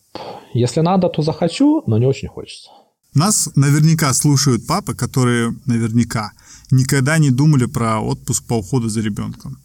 если 0.54 0.82
надо, 0.82 1.08
то 1.08 1.22
захочу, 1.22 1.82
но 1.86 1.98
не 1.98 2.06
очень 2.06 2.28
хочется. 2.28 2.70
Нас 3.12 3.50
наверняка 3.56 4.14
слушают 4.14 4.64
папы, 4.64 4.94
которые 4.94 5.52
наверняка 5.66 6.30
никогда 6.70 7.18
не 7.18 7.30
думали 7.30 7.66
про 7.66 8.00
отпуск 8.00 8.46
по 8.46 8.54
уходу 8.54 8.88
за 8.88 9.00
ребенком. 9.00 9.58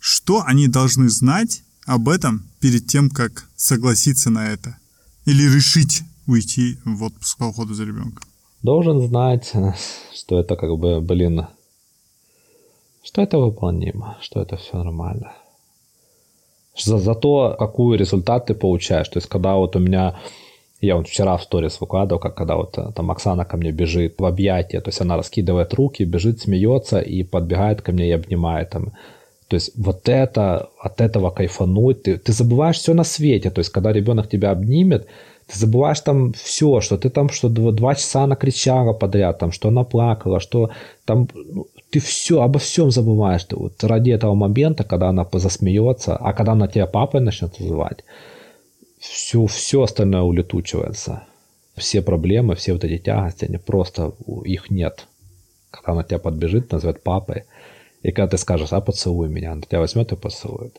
Что 0.00 0.42
они 0.46 0.66
должны 0.66 1.10
знать 1.10 1.62
об 1.84 2.08
этом 2.08 2.48
перед 2.58 2.86
тем, 2.86 3.10
как 3.10 3.44
согласиться 3.56 4.30
на 4.30 4.48
это? 4.48 4.78
Или 5.26 5.42
решить 5.54 6.04
уйти 6.26 6.78
в 6.86 7.02
отпуск 7.02 7.36
по 7.36 7.44
уходу 7.44 7.74
за 7.74 7.84
ребенком? 7.84 8.22
Должен 8.62 9.06
знать, 9.06 9.52
что 10.14 10.40
это 10.40 10.56
как 10.56 10.70
бы, 10.78 11.02
блин, 11.02 11.46
что 13.02 13.20
это 13.20 13.38
выполнимо, 13.38 14.16
что 14.22 14.40
это 14.40 14.56
все 14.56 14.78
нормально 14.78 15.34
за, 16.84 16.98
за 16.98 17.14
то, 17.14 17.56
какой 17.58 17.96
результат 17.96 18.46
ты 18.46 18.54
получаешь. 18.54 19.08
То 19.08 19.18
есть, 19.18 19.28
когда 19.28 19.56
вот 19.56 19.76
у 19.76 19.78
меня 19.78 20.18
я 20.80 20.96
вот 20.96 21.08
вчера 21.08 21.36
в 21.36 21.42
сторис 21.42 21.80
выкладывал, 21.80 22.20
как 22.20 22.36
когда 22.36 22.56
вот 22.56 22.78
э, 22.78 22.92
там 22.94 23.10
Оксана 23.10 23.44
ко 23.44 23.56
мне 23.56 23.72
бежит 23.72 24.14
в 24.18 24.24
объятия, 24.24 24.80
то 24.80 24.90
есть 24.90 25.00
она 25.00 25.16
раскидывает 25.16 25.74
руки, 25.74 26.04
бежит, 26.04 26.40
смеется 26.40 27.00
и 27.00 27.24
подбегает 27.24 27.82
ко 27.82 27.92
мне 27.92 28.08
и 28.08 28.12
обнимает 28.12 28.70
там. 28.70 28.92
То 29.48 29.56
есть 29.56 29.72
вот 29.76 30.08
это, 30.08 30.68
от 30.78 31.00
этого 31.00 31.30
кайфануть, 31.30 32.02
ты, 32.02 32.18
ты 32.18 32.32
забываешь 32.32 32.76
все 32.76 32.94
на 32.94 33.04
свете, 33.04 33.50
то 33.50 33.60
есть 33.60 33.70
когда 33.70 33.92
ребенок 33.92 34.28
тебя 34.28 34.50
обнимет, 34.50 35.08
ты 35.46 35.58
забываешь 35.58 36.00
там 36.00 36.32
все, 36.34 36.80
что 36.80 36.98
ты 36.98 37.08
там 37.08 37.30
что 37.30 37.48
два, 37.48 37.94
часа 37.94 38.26
накричала 38.26 38.92
подряд, 38.92 39.38
там, 39.38 39.50
что 39.50 39.68
она 39.68 39.82
плакала, 39.84 40.38
что 40.38 40.70
там 41.06 41.28
ну, 41.34 41.66
ты 41.90 42.00
все, 42.00 42.42
обо 42.42 42.58
всем 42.58 42.90
забываешь. 42.90 43.44
Ты 43.44 43.56
вот 43.56 43.82
ради 43.84 44.10
этого 44.10 44.34
момента, 44.34 44.84
когда 44.84 45.08
она 45.08 45.26
засмеется, 45.32 46.16
а 46.16 46.32
когда 46.32 46.52
она 46.52 46.68
тебя 46.68 46.86
папой 46.86 47.20
начнет 47.20 47.58
называть, 47.58 48.04
все, 48.98 49.46
все 49.46 49.82
остальное 49.82 50.22
улетучивается. 50.22 51.24
Все 51.76 52.02
проблемы, 52.02 52.56
все 52.56 52.72
вот 52.72 52.84
эти 52.84 52.98
тягости, 52.98 53.44
они 53.44 53.58
просто, 53.58 54.12
их 54.44 54.70
нет. 54.70 55.06
Когда 55.70 55.92
она 55.92 56.02
тебя 56.02 56.18
подбежит, 56.18 56.72
назовет 56.72 57.02
папой, 57.02 57.44
и 58.02 58.10
когда 58.10 58.28
ты 58.28 58.38
скажешь, 58.38 58.72
а 58.72 58.80
поцелуй 58.80 59.28
меня, 59.28 59.52
она 59.52 59.62
тебя 59.62 59.80
возьмет 59.80 60.12
и 60.12 60.16
поцелует. 60.16 60.78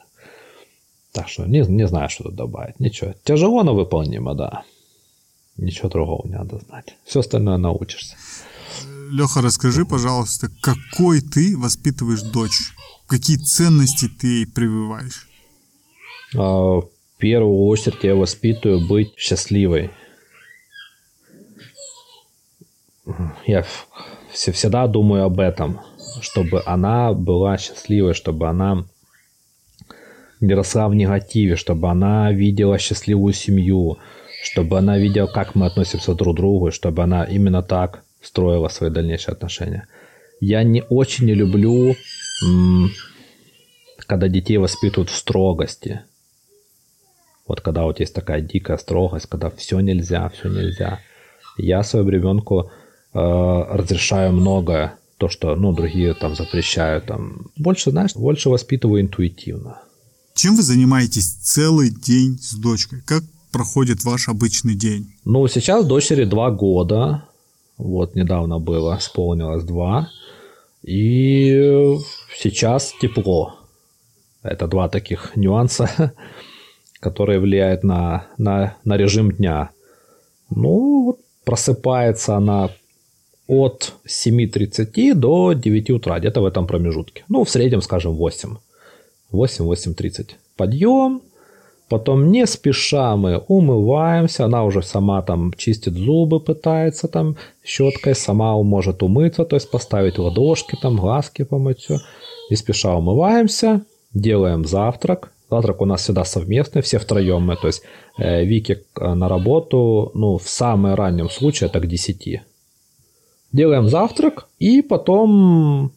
Так 1.11 1.27
что 1.27 1.45
не, 1.45 1.59
не 1.61 1.87
знаю, 1.87 2.09
что 2.09 2.25
тут 2.25 2.35
добавить. 2.35 2.79
Ничего. 2.79 3.13
Тяжело, 3.23 3.63
но 3.63 3.73
выполнимо, 3.73 4.35
да. 4.35 4.63
Ничего 5.57 5.89
другого 5.89 6.27
не 6.27 6.35
надо 6.35 6.59
знать. 6.59 6.95
Все 7.03 7.21
остальное 7.21 7.57
научишься. 7.57 8.15
Леха, 9.11 9.41
расскажи, 9.41 9.85
пожалуйста, 9.85 10.49
какой 10.61 11.21
ты 11.21 11.57
воспитываешь 11.57 12.21
дочь? 12.21 12.73
Какие 13.07 13.37
ценности 13.37 14.07
ты 14.07 14.27
ей 14.27 14.45
прививаешь? 14.47 15.27
А, 16.35 16.81
в 16.81 16.89
первую 17.17 17.65
очередь 17.65 18.03
я 18.03 18.15
воспитываю 18.15 18.87
быть 18.87 19.13
счастливой. 19.17 19.89
Я 23.47 23.65
всегда 24.31 24.85
думаю 24.85 25.23
об 25.23 25.39
этом, 25.39 25.81
чтобы 26.21 26.61
она 26.67 27.13
была 27.13 27.57
счастливой, 27.57 28.13
чтобы 28.13 28.47
она 28.47 28.85
не 30.39 30.53
росла 30.53 30.87
в 30.87 30.93
негативе, 30.93 31.55
чтобы 31.55 31.89
она 31.89 32.31
видела 32.31 32.77
счастливую 32.77 33.33
семью, 33.33 33.97
чтобы 34.43 34.77
она 34.77 34.99
видела, 34.99 35.25
как 35.25 35.55
мы 35.55 35.65
относимся 35.65 36.13
друг 36.13 36.35
к 36.35 36.37
другу, 36.37 36.71
чтобы 36.71 37.01
она 37.01 37.23
именно 37.23 37.63
так 37.63 38.03
строила 38.21 38.67
свои 38.67 38.89
дальнейшие 38.89 39.33
отношения. 39.33 39.87
Я 40.41 40.63
не 40.63 40.83
очень 40.83 41.25
не 41.25 41.33
люблю, 41.33 41.95
когда 43.97 44.27
детей 44.27 44.57
воспитывают 44.57 45.09
в 45.09 45.15
строгости. 45.15 46.01
Вот 47.47 47.61
когда 47.61 47.83
вот 47.83 47.99
есть 47.99 48.13
такая 48.13 48.41
дикая 48.41 48.77
строгость, 48.77 49.25
когда 49.25 49.49
все 49.49 49.79
нельзя, 49.79 50.29
все 50.29 50.49
нельзя. 50.49 50.99
Я 51.57 51.83
своему 51.83 52.09
ребенку 52.09 52.71
э, 53.13 53.19
разрешаю 53.19 54.33
многое, 54.33 54.99
то, 55.17 55.27
что, 55.29 55.55
ну, 55.55 55.73
другие 55.73 56.13
там 56.13 56.35
запрещают, 56.35 57.07
там. 57.07 57.51
Больше, 57.57 57.91
знаешь, 57.91 58.15
больше 58.15 58.49
воспитываю 58.49 59.01
интуитивно. 59.01 59.81
Чем 60.33 60.55
вы 60.55 60.61
занимаетесь 60.61 61.33
целый 61.41 61.89
день 61.89 62.39
с 62.39 62.53
дочкой? 62.53 63.01
Как 63.05 63.23
проходит 63.51 64.03
ваш 64.05 64.29
обычный 64.29 64.75
день? 64.75 65.13
Ну, 65.25 65.45
сейчас 65.47 65.85
дочери 65.85 66.23
два 66.23 66.51
года. 66.51 67.25
Вот 67.79 68.13
недавно 68.15 68.59
было, 68.59 68.97
исполнилось 68.97 69.63
два. 69.63 70.09
И 70.83 71.97
сейчас 72.37 72.93
тепло. 73.01 73.55
Это 74.43 74.67
два 74.67 74.89
таких 74.89 75.35
нюанса, 75.37 76.13
которые 76.99 77.39
влияют 77.39 77.83
на, 77.83 78.27
на, 78.37 78.75
на 78.83 78.97
режим 78.97 79.31
дня. 79.31 79.69
Ну, 80.49 81.17
просыпается 81.45 82.35
она 82.35 82.69
от 83.47 83.93
7.30 84.05 85.13
до 85.13 85.53
9 85.53 85.89
утра, 85.91 86.19
где-то 86.19 86.41
в 86.41 86.45
этом 86.45 86.67
промежутке. 86.67 87.23
Ну, 87.29 87.45
в 87.45 87.49
среднем, 87.49 87.81
скажем, 87.81 88.13
8. 88.13 88.57
8-8.30. 89.31 90.31
Подъем, 90.57 91.21
Потом 91.89 92.31
не 92.31 92.45
спеша 92.45 93.15
мы 93.15 93.37
умываемся, 93.47 94.45
она 94.45 94.63
уже 94.63 94.83
сама 94.83 95.21
там 95.23 95.53
чистит 95.57 95.95
зубы, 95.95 96.39
пытается 96.39 97.07
там 97.07 97.35
щеткой, 97.65 98.13
сама 98.15 98.61
может 98.61 99.01
умыться, 99.01 99.43
то 99.43 99.55
есть 99.55 99.71
поставить 99.71 100.19
ладошки, 100.19 100.77
там 100.79 100.97
глазки 100.97 101.43
помыть, 101.43 101.79
все. 101.79 101.97
Не 102.51 102.55
спеша 102.55 102.95
умываемся, 102.95 103.81
делаем 104.13 104.65
завтрак. 104.65 105.31
Завтрак 105.49 105.81
у 105.81 105.85
нас 105.85 106.01
всегда 106.03 106.25
совместный, 106.25 106.83
все 106.83 106.99
втроем 106.99 107.41
мы, 107.41 107.55
то 107.55 107.67
есть 107.67 107.81
э, 108.19 108.45
Вики 108.45 108.83
э, 108.95 109.13
на 109.15 109.27
работу, 109.27 110.11
ну, 110.13 110.37
в 110.37 110.47
самом 110.47 110.93
раннем 110.93 111.27
случае 111.27 111.69
это 111.69 111.79
к 111.79 111.87
10. 111.87 112.41
Делаем 113.51 113.89
завтрак 113.89 114.47
и 114.59 114.83
потом 114.83 115.91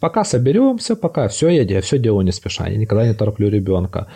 Пока 0.00 0.24
соберемся, 0.24 0.94
пока 0.94 1.26
все, 1.28 1.48
я, 1.48 1.62
я 1.62 1.80
все 1.80 1.98
делаю 1.98 2.24
не 2.24 2.32
спеша, 2.32 2.68
я 2.68 2.76
никогда 2.76 3.06
не 3.06 3.14
тороплю 3.14 3.48
ребенка. 3.48 4.08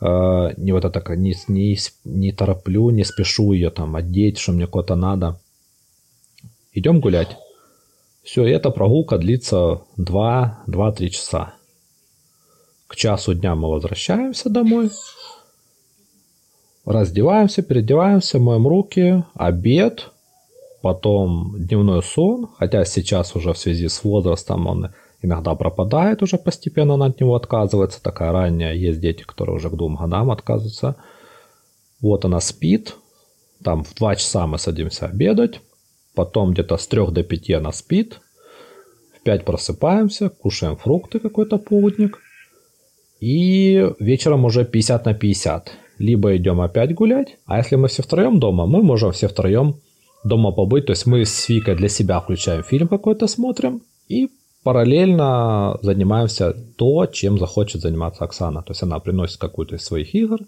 Э, 0.00 0.52
не 0.56 0.72
вот 0.72 0.84
это 0.84 1.16
не, 1.16 1.34
не, 1.48 1.78
не 2.04 2.32
тороплю, 2.32 2.90
не 2.90 3.04
спешу 3.04 3.52
ее 3.52 3.70
там 3.70 3.96
одеть, 3.96 4.38
что 4.38 4.52
мне 4.52 4.66
куда-то 4.66 4.94
надо. 4.94 5.40
Идем 6.72 7.00
гулять. 7.00 7.36
Все, 8.22 8.44
эта 8.44 8.70
прогулка 8.70 9.18
длится 9.18 9.82
2-3 9.98 11.08
часа. 11.08 11.54
К 12.88 12.96
часу 12.96 13.34
дня 13.34 13.54
мы 13.54 13.68
возвращаемся 13.70 14.50
домой. 14.50 14.90
Раздеваемся, 16.84 17.62
переодеваемся, 17.62 18.38
моем 18.38 18.66
руки, 18.66 19.24
обед, 19.34 20.10
потом 20.82 21.56
дневной 21.58 22.02
сон, 22.02 22.48
хотя 22.58 22.84
сейчас 22.84 23.34
уже 23.34 23.52
в 23.52 23.58
связи 23.58 23.88
с 23.88 24.04
возрастом 24.04 24.66
он 24.66 24.90
иногда 25.22 25.54
пропадает 25.54 26.22
уже 26.22 26.38
постепенно, 26.38 26.94
он 26.94 27.02
от 27.02 27.20
него 27.20 27.34
отказывается. 27.34 28.02
Такая 28.02 28.32
ранняя, 28.32 28.74
есть 28.74 29.00
дети, 29.00 29.22
которые 29.22 29.56
уже 29.56 29.70
к 29.70 29.74
двум 29.74 29.96
годам 29.96 30.30
отказываются. 30.30 30.96
Вот 32.00 32.24
она 32.24 32.40
спит, 32.40 32.94
там 33.62 33.84
в 33.84 33.94
2 33.94 34.16
часа 34.16 34.46
мы 34.46 34.58
садимся 34.58 35.06
обедать, 35.06 35.60
потом 36.14 36.52
где-то 36.52 36.76
с 36.76 36.86
3 36.86 37.06
до 37.10 37.22
5 37.22 37.50
она 37.50 37.72
спит, 37.72 38.20
в 39.18 39.22
5 39.22 39.44
просыпаемся, 39.44 40.28
кушаем 40.28 40.76
фрукты 40.76 41.18
какой-то 41.18 41.58
полдник, 41.58 42.18
и 43.20 43.92
вечером 43.98 44.44
уже 44.44 44.64
50 44.64 45.06
на 45.06 45.14
50. 45.14 45.72
Либо 45.98 46.36
идем 46.36 46.60
опять 46.60 46.94
гулять, 46.94 47.38
а 47.46 47.56
если 47.56 47.76
мы 47.76 47.88
все 47.88 48.02
втроем 48.02 48.38
дома, 48.38 48.66
мы 48.66 48.82
можем 48.82 49.12
все 49.12 49.28
втроем 49.28 49.80
дома 50.24 50.52
побыть. 50.52 50.86
То 50.86 50.92
есть 50.92 51.06
мы 51.06 51.24
с 51.24 51.48
Викой 51.48 51.74
для 51.74 51.88
себя 51.88 52.20
включаем 52.20 52.62
фильм 52.62 52.88
какой-то, 52.88 53.26
смотрим, 53.26 53.80
и 54.08 54.28
параллельно 54.66 55.78
занимаемся 55.82 56.52
то, 56.76 57.06
чем 57.06 57.38
захочет 57.38 57.82
заниматься 57.82 58.24
Оксана. 58.24 58.62
То 58.62 58.72
есть 58.72 58.82
она 58.82 58.98
приносит 58.98 59.38
какую-то 59.38 59.76
из 59.76 59.84
своих 59.84 60.12
игр, 60.14 60.40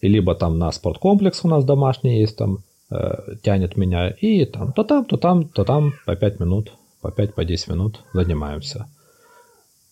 и 0.00 0.08
либо 0.08 0.34
там 0.36 0.58
на 0.58 0.70
спорткомплекс 0.70 1.44
у 1.44 1.48
нас 1.48 1.64
домашний 1.64 2.20
есть, 2.20 2.36
там 2.36 2.58
э, 2.90 3.34
тянет 3.42 3.76
меня, 3.76 4.10
и 4.10 4.44
там 4.44 4.72
то 4.72 4.84
там, 4.84 5.04
то 5.04 5.16
там, 5.16 5.48
то 5.48 5.64
там 5.64 5.92
по 6.06 6.14
5 6.14 6.40
минут, 6.40 6.72
по 7.00 7.10
5, 7.10 7.34
по 7.34 7.44
10 7.44 7.68
минут 7.68 8.00
занимаемся 8.14 8.86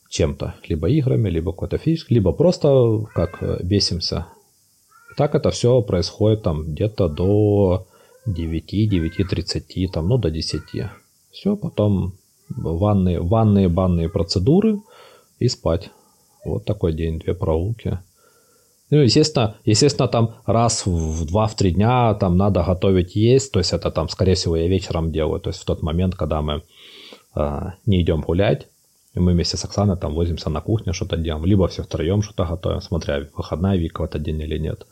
чем-то, 0.09 0.55
либо 0.69 0.89
играми, 0.89 1.29
либо 1.29 1.51
какой-то 1.51 1.79
физикой, 1.79 2.15
либо 2.15 2.33
просто 2.33 2.69
как 3.15 3.43
э, 3.43 3.59
бесимся. 3.65 4.27
Так 5.17 5.35
это 5.35 5.51
все 5.51 5.83
происходит 5.83 6.43
там 6.43 6.63
где-то 6.63 7.09
до 7.09 7.89
9, 8.27 8.75
9.30, 8.75 9.89
там, 9.93 10.09
ну, 10.09 10.19
до 10.19 10.31
10. 10.31 10.63
Все, 11.33 11.57
потом 11.57 12.13
ванные, 12.51 13.21
ванные, 13.21 13.69
банные 13.69 14.09
процедуры 14.09 14.81
и 15.39 15.49
спать. 15.49 15.91
Вот 16.45 16.65
такой 16.65 16.93
день, 16.93 17.19
две 17.19 17.35
прогулки. 17.35 17.99
Ну, 18.91 18.99
естественно, 18.99 19.57
естественно, 19.65 20.09
там 20.09 20.35
раз 20.47 20.85
в 20.85 21.25
два-три 21.25 21.71
дня 21.71 22.15
там 22.15 22.37
надо 22.37 22.65
готовить 22.65 23.15
есть, 23.15 23.53
то 23.53 23.61
есть 23.61 23.73
это 23.73 23.91
там, 23.91 24.09
скорее 24.09 24.35
всего, 24.35 24.57
я 24.57 24.67
вечером 24.67 25.13
делаю, 25.13 25.41
то 25.41 25.51
есть 25.51 25.61
в 25.61 25.65
тот 25.65 25.83
момент, 25.83 26.17
когда 26.17 26.43
мы 26.43 26.63
э, 27.37 27.61
не 27.87 28.03
идем 28.03 28.23
гулять, 28.23 28.67
и 29.15 29.21
мы 29.21 29.33
вместе 29.33 29.57
с 29.57 29.65
Оксаной 29.65 29.97
там 29.97 30.15
возимся 30.15 30.51
на 30.51 30.61
кухне, 30.61 30.93
что-то 30.93 31.17
делаем, 31.17 31.45
либо 31.45 31.69
все 31.69 31.85
втроем 31.85 32.23
что-то 32.23 32.47
готовим, 32.47 32.81
смотря 32.81 33.27
выходная 33.37 33.77
Вика 33.77 34.03
в 34.03 34.05
этот 34.05 34.23
день 34.23 34.41
или 34.41 34.59
нет. 34.59 34.87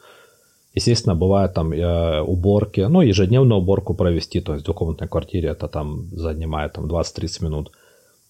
Естественно, 0.79 1.17
бывают 1.17 1.55
там 1.55 1.73
э, 1.73 2.21
уборки, 2.21 2.89
ну, 2.89 3.03
ежедневную 3.03 3.61
уборку 3.61 3.95
провести, 3.95 4.41
то 4.41 4.53
есть 4.53 4.63
в 4.63 4.67
двухкомнатной 4.67 5.09
квартире 5.09 5.49
это 5.49 5.69
там 5.69 6.09
занимает 6.13 6.73
там 6.73 6.87
20-30 6.87 7.45
минут. 7.45 7.73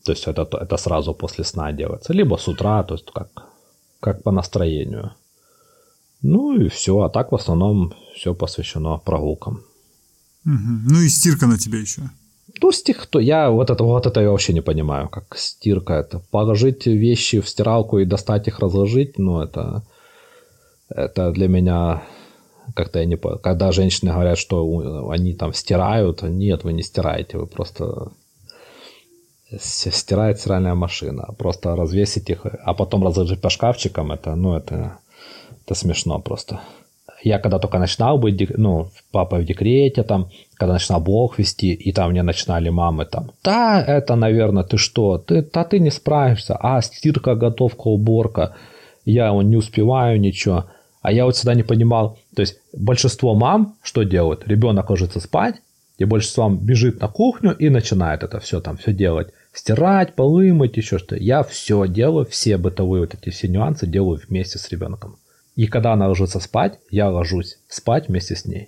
То 0.05 0.13
есть 0.13 0.29
это, 0.29 0.43
это 0.43 0.77
сразу 0.79 1.15
после 1.15 1.45
сна 1.45 1.73
делается. 1.73 2.15
Либо 2.15 2.37
с 2.37 2.49
утра, 2.49 2.83
то 2.85 2.95
есть 2.95 3.11
как, 3.15 3.29
как 4.01 4.23
по 4.23 4.33
настроению. 4.33 5.11
Ну 6.23 6.61
и 6.61 6.69
все, 6.69 6.93
а 7.01 7.09
так 7.11 7.33
в 7.33 7.35
основном 7.35 7.93
все 8.15 8.35
посвящено 8.35 8.99
прогулкам. 8.99 9.55
Угу. 10.47 10.91
Ну 10.91 11.01
и 11.03 11.09
стирка 11.09 11.47
на 11.47 11.59
тебя 11.59 11.79
еще. 11.79 12.03
Ну, 12.63 12.73
стих, 12.73 13.07
то 13.07 13.21
я 13.21 13.51
вот 13.51 13.71
это, 13.71 13.85
вот 13.85 14.07
это 14.07 14.21
я 14.21 14.31
вообще 14.31 14.55
не 14.55 14.63
понимаю, 14.63 15.09
как 15.09 15.37
стирка 15.37 15.93
это. 15.93 16.23
Положить 16.31 16.87
вещи 16.87 17.41
в 17.41 17.49
стиралку 17.49 17.99
и 17.99 18.07
достать 18.07 18.49
их, 18.49 18.59
разложить, 18.61 19.19
ну, 19.19 19.43
это, 19.43 19.83
это 20.89 21.31
для 21.31 21.49
меня 21.49 22.03
как-то 22.75 22.99
я 22.99 23.05
не 23.05 23.17
Когда 23.17 23.73
женщины 23.73 24.13
говорят, 24.13 24.39
что 24.39 25.11
они 25.11 25.35
там 25.35 25.53
стирают, 25.53 26.23
нет, 26.23 26.65
вы 26.65 26.73
не 26.73 26.83
стираете, 26.83 27.39
вы 27.39 27.47
просто 27.47 28.13
стирает 29.61 30.41
стиральная 30.41 30.75
машина. 30.75 31.29
Просто 31.39 31.75
развесить 31.77 32.31
их, 32.31 32.45
а 32.45 32.75
потом 32.75 33.05
разложить 33.05 33.41
по 33.41 33.51
шкафчикам, 33.51 34.13
это, 34.13 34.35
ну, 34.35 34.55
это, 34.55 34.99
это 35.65 35.75
смешно 35.75 36.19
просто. 36.19 36.61
Я 37.23 37.39
когда 37.39 37.59
только 37.59 37.79
начинал 37.79 38.19
быть, 38.19 38.57
ну, 38.57 38.91
папой 39.11 39.43
в 39.43 39.45
декрете, 39.45 40.05
там, 40.05 40.29
когда 40.55 40.75
начинал 40.75 41.01
блог 41.01 41.39
вести, 41.39 41.73
и 41.73 41.93
там 41.93 42.11
мне 42.11 42.23
начинали 42.23 42.69
мамы 42.69 43.07
там, 43.07 43.33
да, 43.43 43.83
это, 43.85 44.15
наверное, 44.15 44.63
ты 44.63 44.77
что, 44.77 45.19
ты, 45.19 45.43
да 45.43 45.65
ты 45.65 45.81
не 45.81 45.91
справишься, 45.91 46.57
а 46.57 46.81
стирка, 46.81 47.35
готовка, 47.35 47.89
уборка, 47.89 48.55
я 49.05 49.33
он 49.33 49.51
не 49.51 49.57
успеваю 49.57 50.21
ничего. 50.21 50.67
А 51.01 51.13
я 51.13 51.25
вот 51.25 51.35
всегда 51.35 51.55
не 51.55 51.63
понимал, 51.63 52.19
то 52.39 52.43
есть 52.43 52.61
большинство 52.73 53.35
мам 53.35 53.79
что 53.83 54.05
делают? 54.05 54.47
Ребенок 54.47 54.91
ложится 54.91 55.19
спать, 55.19 55.57
и 55.97 56.05
большинство 56.05 56.49
мам 56.49 56.59
бежит 56.65 57.01
на 57.01 57.09
кухню 57.09 57.51
и 57.57 57.69
начинает 57.69 58.23
это 58.23 58.39
все 58.39 58.61
там 58.61 58.77
все 58.77 58.93
делать. 58.93 59.33
Стирать, 59.53 60.15
полы 60.15 60.53
мыть, 60.53 60.77
еще 60.77 60.99
что. 60.99 61.17
Я 61.17 61.43
все 61.43 61.89
делаю, 61.89 62.27
все 62.27 62.57
бытовые 62.57 63.01
вот 63.01 63.15
эти 63.15 63.31
все 63.31 63.49
нюансы 63.49 63.89
делаю 63.89 64.21
вместе 64.25 64.61
с 64.61 64.69
ребенком. 64.69 65.17
И 65.57 65.67
когда 65.67 65.95
она 65.95 66.07
ложится 66.07 66.39
спать, 66.39 66.79
я 66.93 67.11
ложусь 67.11 67.59
спать 67.69 68.07
вместе 68.07 68.37
с 68.37 68.45
ней. 68.45 68.67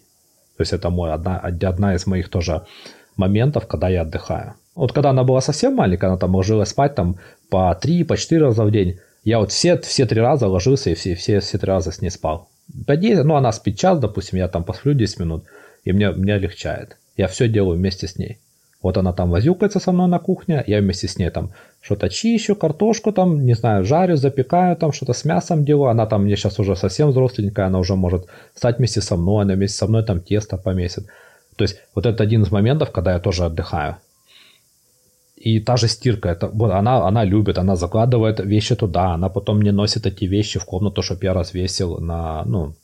То 0.56 0.62
есть 0.62 0.72
это 0.72 0.90
мой, 0.90 1.12
одна, 1.12 1.38
одна 1.38 1.94
из 1.94 2.08
моих 2.08 2.28
тоже 2.28 2.66
моментов, 3.14 3.68
когда 3.68 3.88
я 3.88 4.02
отдыхаю. 4.02 4.54
Вот 4.74 4.92
когда 4.92 5.10
она 5.10 5.22
была 5.22 5.40
совсем 5.40 5.76
маленькая, 5.76 6.08
она 6.08 6.16
там 6.16 6.34
ложилась 6.34 6.70
спать 6.70 6.96
там 6.96 7.20
по 7.50 7.72
три, 7.80 8.02
по 8.02 8.16
четыре 8.16 8.46
раза 8.46 8.64
в 8.64 8.72
день. 8.72 8.98
Я 9.22 9.38
вот 9.38 9.52
все, 9.52 9.78
все 9.78 10.06
три 10.06 10.20
раза 10.20 10.48
ложился 10.48 10.90
и 10.90 10.96
все, 10.96 11.14
все, 11.14 11.38
все 11.38 11.56
три 11.56 11.68
раза 11.68 11.92
с 11.92 12.02
ней 12.02 12.10
спал. 12.10 12.48
По 12.86 12.96
10, 12.96 13.24
ну, 13.24 13.36
она 13.36 13.52
спит 13.52 13.78
час, 13.78 13.98
допустим, 13.98 14.38
я 14.38 14.48
там 14.48 14.64
посплю 14.64 14.94
10 14.94 15.20
минут, 15.20 15.44
и 15.84 15.92
мне, 15.92 16.10
мне 16.10 16.38
легчает. 16.38 16.96
Я 17.16 17.26
все 17.26 17.48
делаю 17.48 17.76
вместе 17.78 18.06
с 18.06 18.16
ней. 18.16 18.38
Вот 18.82 18.96
она 18.96 19.12
там 19.12 19.30
возюкается 19.30 19.78
со 19.78 19.92
мной 19.92 20.08
на 20.08 20.18
кухне, 20.18 20.64
я 20.66 20.80
вместе 20.80 21.06
с 21.06 21.18
ней 21.18 21.30
там 21.30 21.50
что-то 21.82 22.08
чищу, 22.08 22.56
картошку 22.56 23.12
там, 23.12 23.44
не 23.44 23.54
знаю, 23.54 23.84
жарю, 23.84 24.16
запекаю, 24.16 24.76
там 24.76 24.92
что-то 24.92 25.12
с 25.12 25.24
мясом 25.24 25.64
делаю. 25.64 25.90
Она 25.90 26.06
там 26.06 26.24
мне 26.24 26.36
сейчас 26.36 26.58
уже 26.58 26.76
совсем 26.76 27.10
взросленькая, 27.10 27.66
она 27.66 27.78
уже 27.78 27.94
может 27.94 28.26
стать 28.54 28.78
вместе 28.78 29.02
со 29.02 29.16
мной, 29.16 29.42
она 29.42 29.54
вместе 29.54 29.76
со 29.76 29.86
мной 29.86 30.02
там 30.04 30.20
тесто 30.20 30.56
помесит. 30.56 31.06
То 31.56 31.64
есть 31.64 31.76
вот 31.94 32.06
это 32.06 32.22
один 32.22 32.42
из 32.42 32.50
моментов, 32.50 32.90
когда 32.90 33.12
я 33.12 33.18
тоже 33.18 33.44
отдыхаю. 33.44 33.96
И 35.40 35.58
та 35.58 35.78
же 35.78 35.88
стирка, 35.88 36.28
это, 36.28 36.48
вот 36.48 36.70
она, 36.70 37.08
она 37.08 37.24
любит, 37.24 37.56
она 37.56 37.74
закладывает 37.74 38.40
вещи 38.40 38.76
туда, 38.76 39.14
она 39.14 39.30
потом 39.30 39.58
мне 39.60 39.72
носит 39.72 40.04
эти 40.04 40.26
вещи 40.26 40.58
в 40.58 40.66
комнату, 40.66 41.00
чтобы 41.02 41.24
я 41.24 41.32
развесил 41.32 41.98
на, 41.98 42.44
ну, 42.44 42.74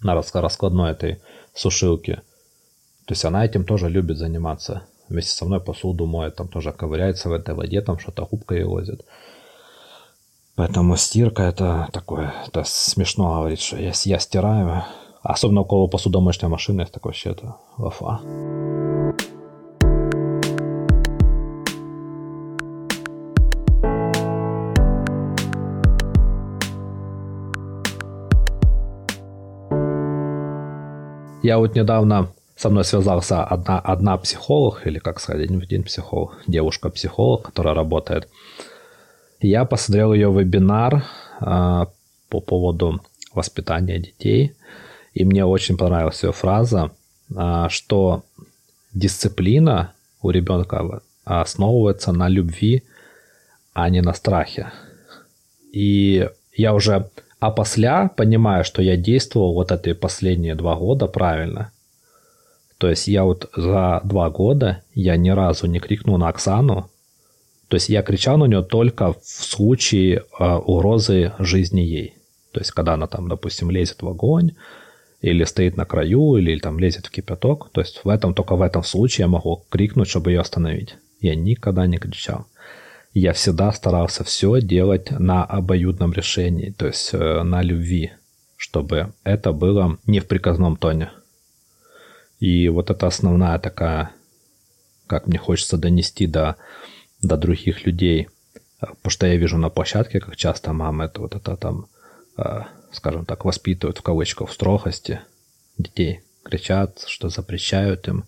на 0.00 0.14
раскладной 0.14 0.92
этой 0.92 1.20
сушилке. 1.52 2.22
То 3.06 3.14
есть 3.14 3.24
она 3.24 3.44
этим 3.44 3.64
тоже 3.64 3.88
любит 3.88 4.18
заниматься. 4.18 4.84
Вместе 5.08 5.32
со 5.32 5.44
мной 5.44 5.60
посуду 5.60 6.06
моет, 6.06 6.36
там 6.36 6.46
тоже 6.46 6.70
ковыряется 6.70 7.28
в 7.28 7.32
этой 7.32 7.56
воде, 7.56 7.80
там 7.80 7.98
что-то 7.98 8.24
губкой 8.24 8.62
возит. 8.62 9.04
Поэтому 10.54 10.96
стирка 10.96 11.42
это 11.42 11.88
такое, 11.92 12.32
это 12.46 12.62
смешно 12.64 13.34
говорить, 13.34 13.60
что 13.60 13.78
я, 13.78 13.92
я 14.04 14.18
стираю. 14.20 14.84
Особенно 15.22 15.62
около 15.62 15.88
посудомоечной 15.88 16.48
машины, 16.48 16.82
это 16.82 17.00
вообще 17.02 17.30
это 17.30 17.56
лафа. 17.78 18.20
Я 31.42 31.58
вот 31.58 31.74
недавно 31.74 32.32
со 32.56 32.70
мной 32.70 32.84
связался 32.84 33.42
одна, 33.42 33.80
одна 33.80 34.16
психолог, 34.16 34.86
или 34.86 34.98
как 34.98 35.20
сказать, 35.20 35.50
один 35.50 35.82
психолог, 35.82 36.40
девушка-психолог, 36.46 37.42
которая 37.42 37.74
работает. 37.74 38.28
Я 39.40 39.64
посмотрел 39.64 40.12
ее 40.12 40.30
вебинар 40.30 41.04
э, 41.40 41.86
по 42.28 42.40
поводу 42.40 43.00
воспитания 43.34 43.98
детей, 43.98 44.54
и 45.14 45.24
мне 45.24 45.44
очень 45.44 45.76
понравилась 45.76 46.22
ее 46.22 46.32
фраза, 46.32 46.92
э, 47.36 47.66
что 47.68 48.22
дисциплина 48.94 49.92
у 50.22 50.30
ребенка 50.30 51.00
основывается 51.24 52.12
на 52.12 52.28
любви, 52.28 52.84
а 53.72 53.90
не 53.90 54.00
на 54.00 54.14
страхе. 54.14 54.70
И 55.72 56.28
я 56.54 56.74
уже 56.74 57.10
а 57.42 57.50
после 57.50 58.08
понимаю, 58.16 58.62
что 58.62 58.82
я 58.82 58.96
действовал 58.96 59.52
вот 59.54 59.72
эти 59.72 59.94
последние 59.94 60.54
два 60.54 60.76
года 60.76 61.08
правильно. 61.08 61.72
То 62.78 62.88
есть 62.88 63.08
я 63.08 63.24
вот 63.24 63.50
за 63.56 64.00
два 64.04 64.30
года 64.30 64.84
я 64.94 65.16
ни 65.16 65.30
разу 65.30 65.66
не 65.66 65.80
крикнул 65.80 66.18
на 66.18 66.28
Оксану, 66.28 66.88
То 67.66 67.74
есть 67.74 67.88
я 67.88 68.02
кричал 68.02 68.38
на 68.38 68.44
нее 68.44 68.62
только 68.62 69.12
в 69.12 69.24
случае 69.24 70.22
э, 70.38 70.54
угрозы 70.54 71.32
жизни 71.40 71.80
ей. 71.80 72.14
То 72.52 72.60
есть 72.60 72.70
когда 72.70 72.94
она 72.94 73.08
там, 73.08 73.28
допустим, 73.28 73.72
лезет 73.72 74.02
в 74.02 74.08
огонь, 74.08 74.52
или 75.20 75.42
стоит 75.42 75.76
на 75.76 75.84
краю, 75.84 76.36
или 76.36 76.60
там 76.60 76.78
лезет 76.78 77.06
в 77.06 77.10
кипяток. 77.10 77.70
То 77.72 77.80
есть 77.80 78.04
в 78.04 78.08
этом, 78.08 78.34
только 78.34 78.54
в 78.54 78.62
этом 78.62 78.84
случае 78.84 79.24
я 79.24 79.28
могу 79.28 79.64
крикнуть, 79.68 80.08
чтобы 80.08 80.30
ее 80.30 80.40
остановить. 80.40 80.94
Я 81.20 81.34
никогда 81.34 81.88
не 81.88 81.98
кричал. 81.98 82.46
Я 83.14 83.32
всегда 83.32 83.72
старался 83.72 84.24
все 84.24 84.60
делать 84.60 85.10
на 85.10 85.44
обоюдном 85.44 86.12
решении, 86.12 86.70
то 86.70 86.86
есть 86.86 87.10
э, 87.12 87.42
на 87.42 87.62
любви, 87.62 88.12
чтобы 88.56 89.12
это 89.24 89.52
было 89.52 89.98
не 90.06 90.20
в 90.20 90.26
приказном 90.26 90.76
тоне. 90.76 91.10
И 92.40 92.68
вот 92.68 92.90
это 92.90 93.06
основная 93.06 93.58
такая, 93.58 94.12
как 95.06 95.26
мне 95.26 95.38
хочется 95.38 95.76
донести 95.76 96.26
до, 96.26 96.56
до 97.22 97.36
других 97.36 97.86
людей. 97.86 98.28
Потому 98.80 99.10
что 99.10 99.26
я 99.26 99.36
вижу 99.36 99.58
на 99.58 99.68
площадке, 99.68 100.18
как 100.18 100.36
часто 100.36 100.72
мамы 100.72 101.04
это 101.04 101.20
вот 101.20 101.36
это 101.36 101.56
там 101.56 101.86
э, 102.36 102.62
скажем 102.92 103.24
так, 103.24 103.44
воспитывают 103.44 103.98
в 103.98 104.02
кавычках 104.02 104.50
в 104.50 104.52
строгости 104.52 105.20
детей, 105.78 106.20
кричат, 106.44 107.04
что 107.06 107.28
запрещают 107.28 108.06
им, 108.08 108.24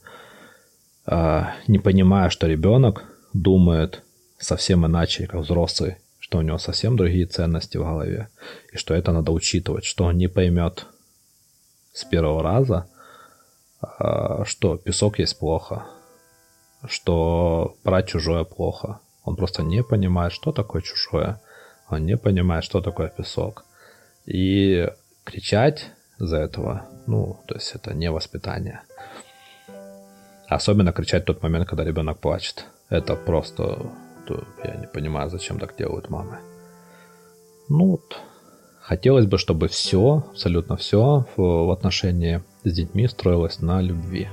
а, 1.07 1.55
не 1.69 1.79
понимая, 1.79 2.31
что 2.31 2.47
ребенок 2.47 3.05
думает 3.33 4.03
совсем 4.45 4.87
иначе, 4.87 5.27
как 5.27 5.41
взрослый, 5.41 5.97
что 6.19 6.39
у 6.39 6.43
него 6.43 6.59
совсем 6.59 6.97
другие 6.97 7.27
ценности 7.27 7.77
в 7.77 7.85
голове, 7.85 8.29
и 8.73 8.77
что 8.77 8.95
это 8.95 9.13
надо 9.13 9.33
учитывать, 9.33 9.85
что 9.85 10.05
он 10.05 10.19
не 10.19 10.29
поймет 10.29 10.87
с 11.93 12.05
первого 12.05 12.43
раза, 12.43 12.89
а, 13.81 14.45
что 14.45 14.77
песок 14.77 15.19
есть 15.19 15.39
плохо, 15.39 15.87
что 16.87 17.77
брать 17.85 18.09
чужое 18.09 18.45
плохо. 18.45 19.01
Он 19.25 19.37
просто 19.37 19.63
не 19.63 19.83
понимает, 19.83 20.33
что 20.33 20.53
такое 20.53 20.83
чужое. 20.83 21.41
Он 21.89 22.05
не 22.05 22.17
понимает, 22.17 22.65
что 22.65 22.81
такое 22.81 23.09
песок. 23.09 23.65
И 24.27 24.89
кричать 25.25 25.91
за 26.19 26.39
этого, 26.39 26.87
ну, 27.07 27.39
то 27.47 27.55
есть 27.55 27.75
это 27.75 27.95
не 27.95 28.11
воспитание. 28.11 28.83
Особенно 30.49 30.93
кричать 30.93 31.23
в 31.23 31.27
тот 31.27 31.43
момент, 31.43 31.69
когда 31.69 31.85
ребенок 31.85 32.19
плачет. 32.19 32.67
Это 32.91 33.17
просто, 33.17 33.91
я 34.65 34.75
не 34.77 34.87
понимаю, 34.87 35.31
зачем 35.31 35.59
так 35.59 35.77
делают 35.77 36.11
мамы. 36.11 36.39
Ну 37.69 37.91
вот, 37.93 38.21
хотелось 38.81 39.27
бы, 39.27 39.39
чтобы 39.39 39.69
все, 39.69 40.25
абсолютно 40.31 40.77
все 40.77 41.25
в 41.37 41.73
отношении 41.73 42.43
с 42.65 42.73
детьми 42.73 43.09
строилось 43.09 43.61
на 43.61 43.81
любви. 43.81 44.29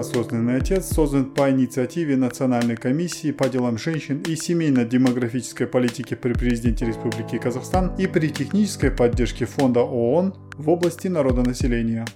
«Осознанный 0.00 0.56
отец» 0.56 0.86
создан 0.86 1.26
по 1.26 1.50
инициативе 1.50 2.16
Национальной 2.16 2.76
комиссии 2.76 3.32
по 3.32 3.50
делам 3.50 3.76
женщин 3.76 4.22
и 4.22 4.34
семейно-демографической 4.34 5.66
политики 5.66 6.14
при 6.14 6.32
президенте 6.32 6.86
Республики 6.86 7.36
Казахстан 7.36 7.94
и 7.98 8.06
при 8.06 8.28
технической 8.28 8.90
поддержке 8.90 9.44
Фонда 9.44 9.80
ООН 9.80 10.34
в 10.56 10.70
области 10.70 11.08
народонаселения. 11.08 12.06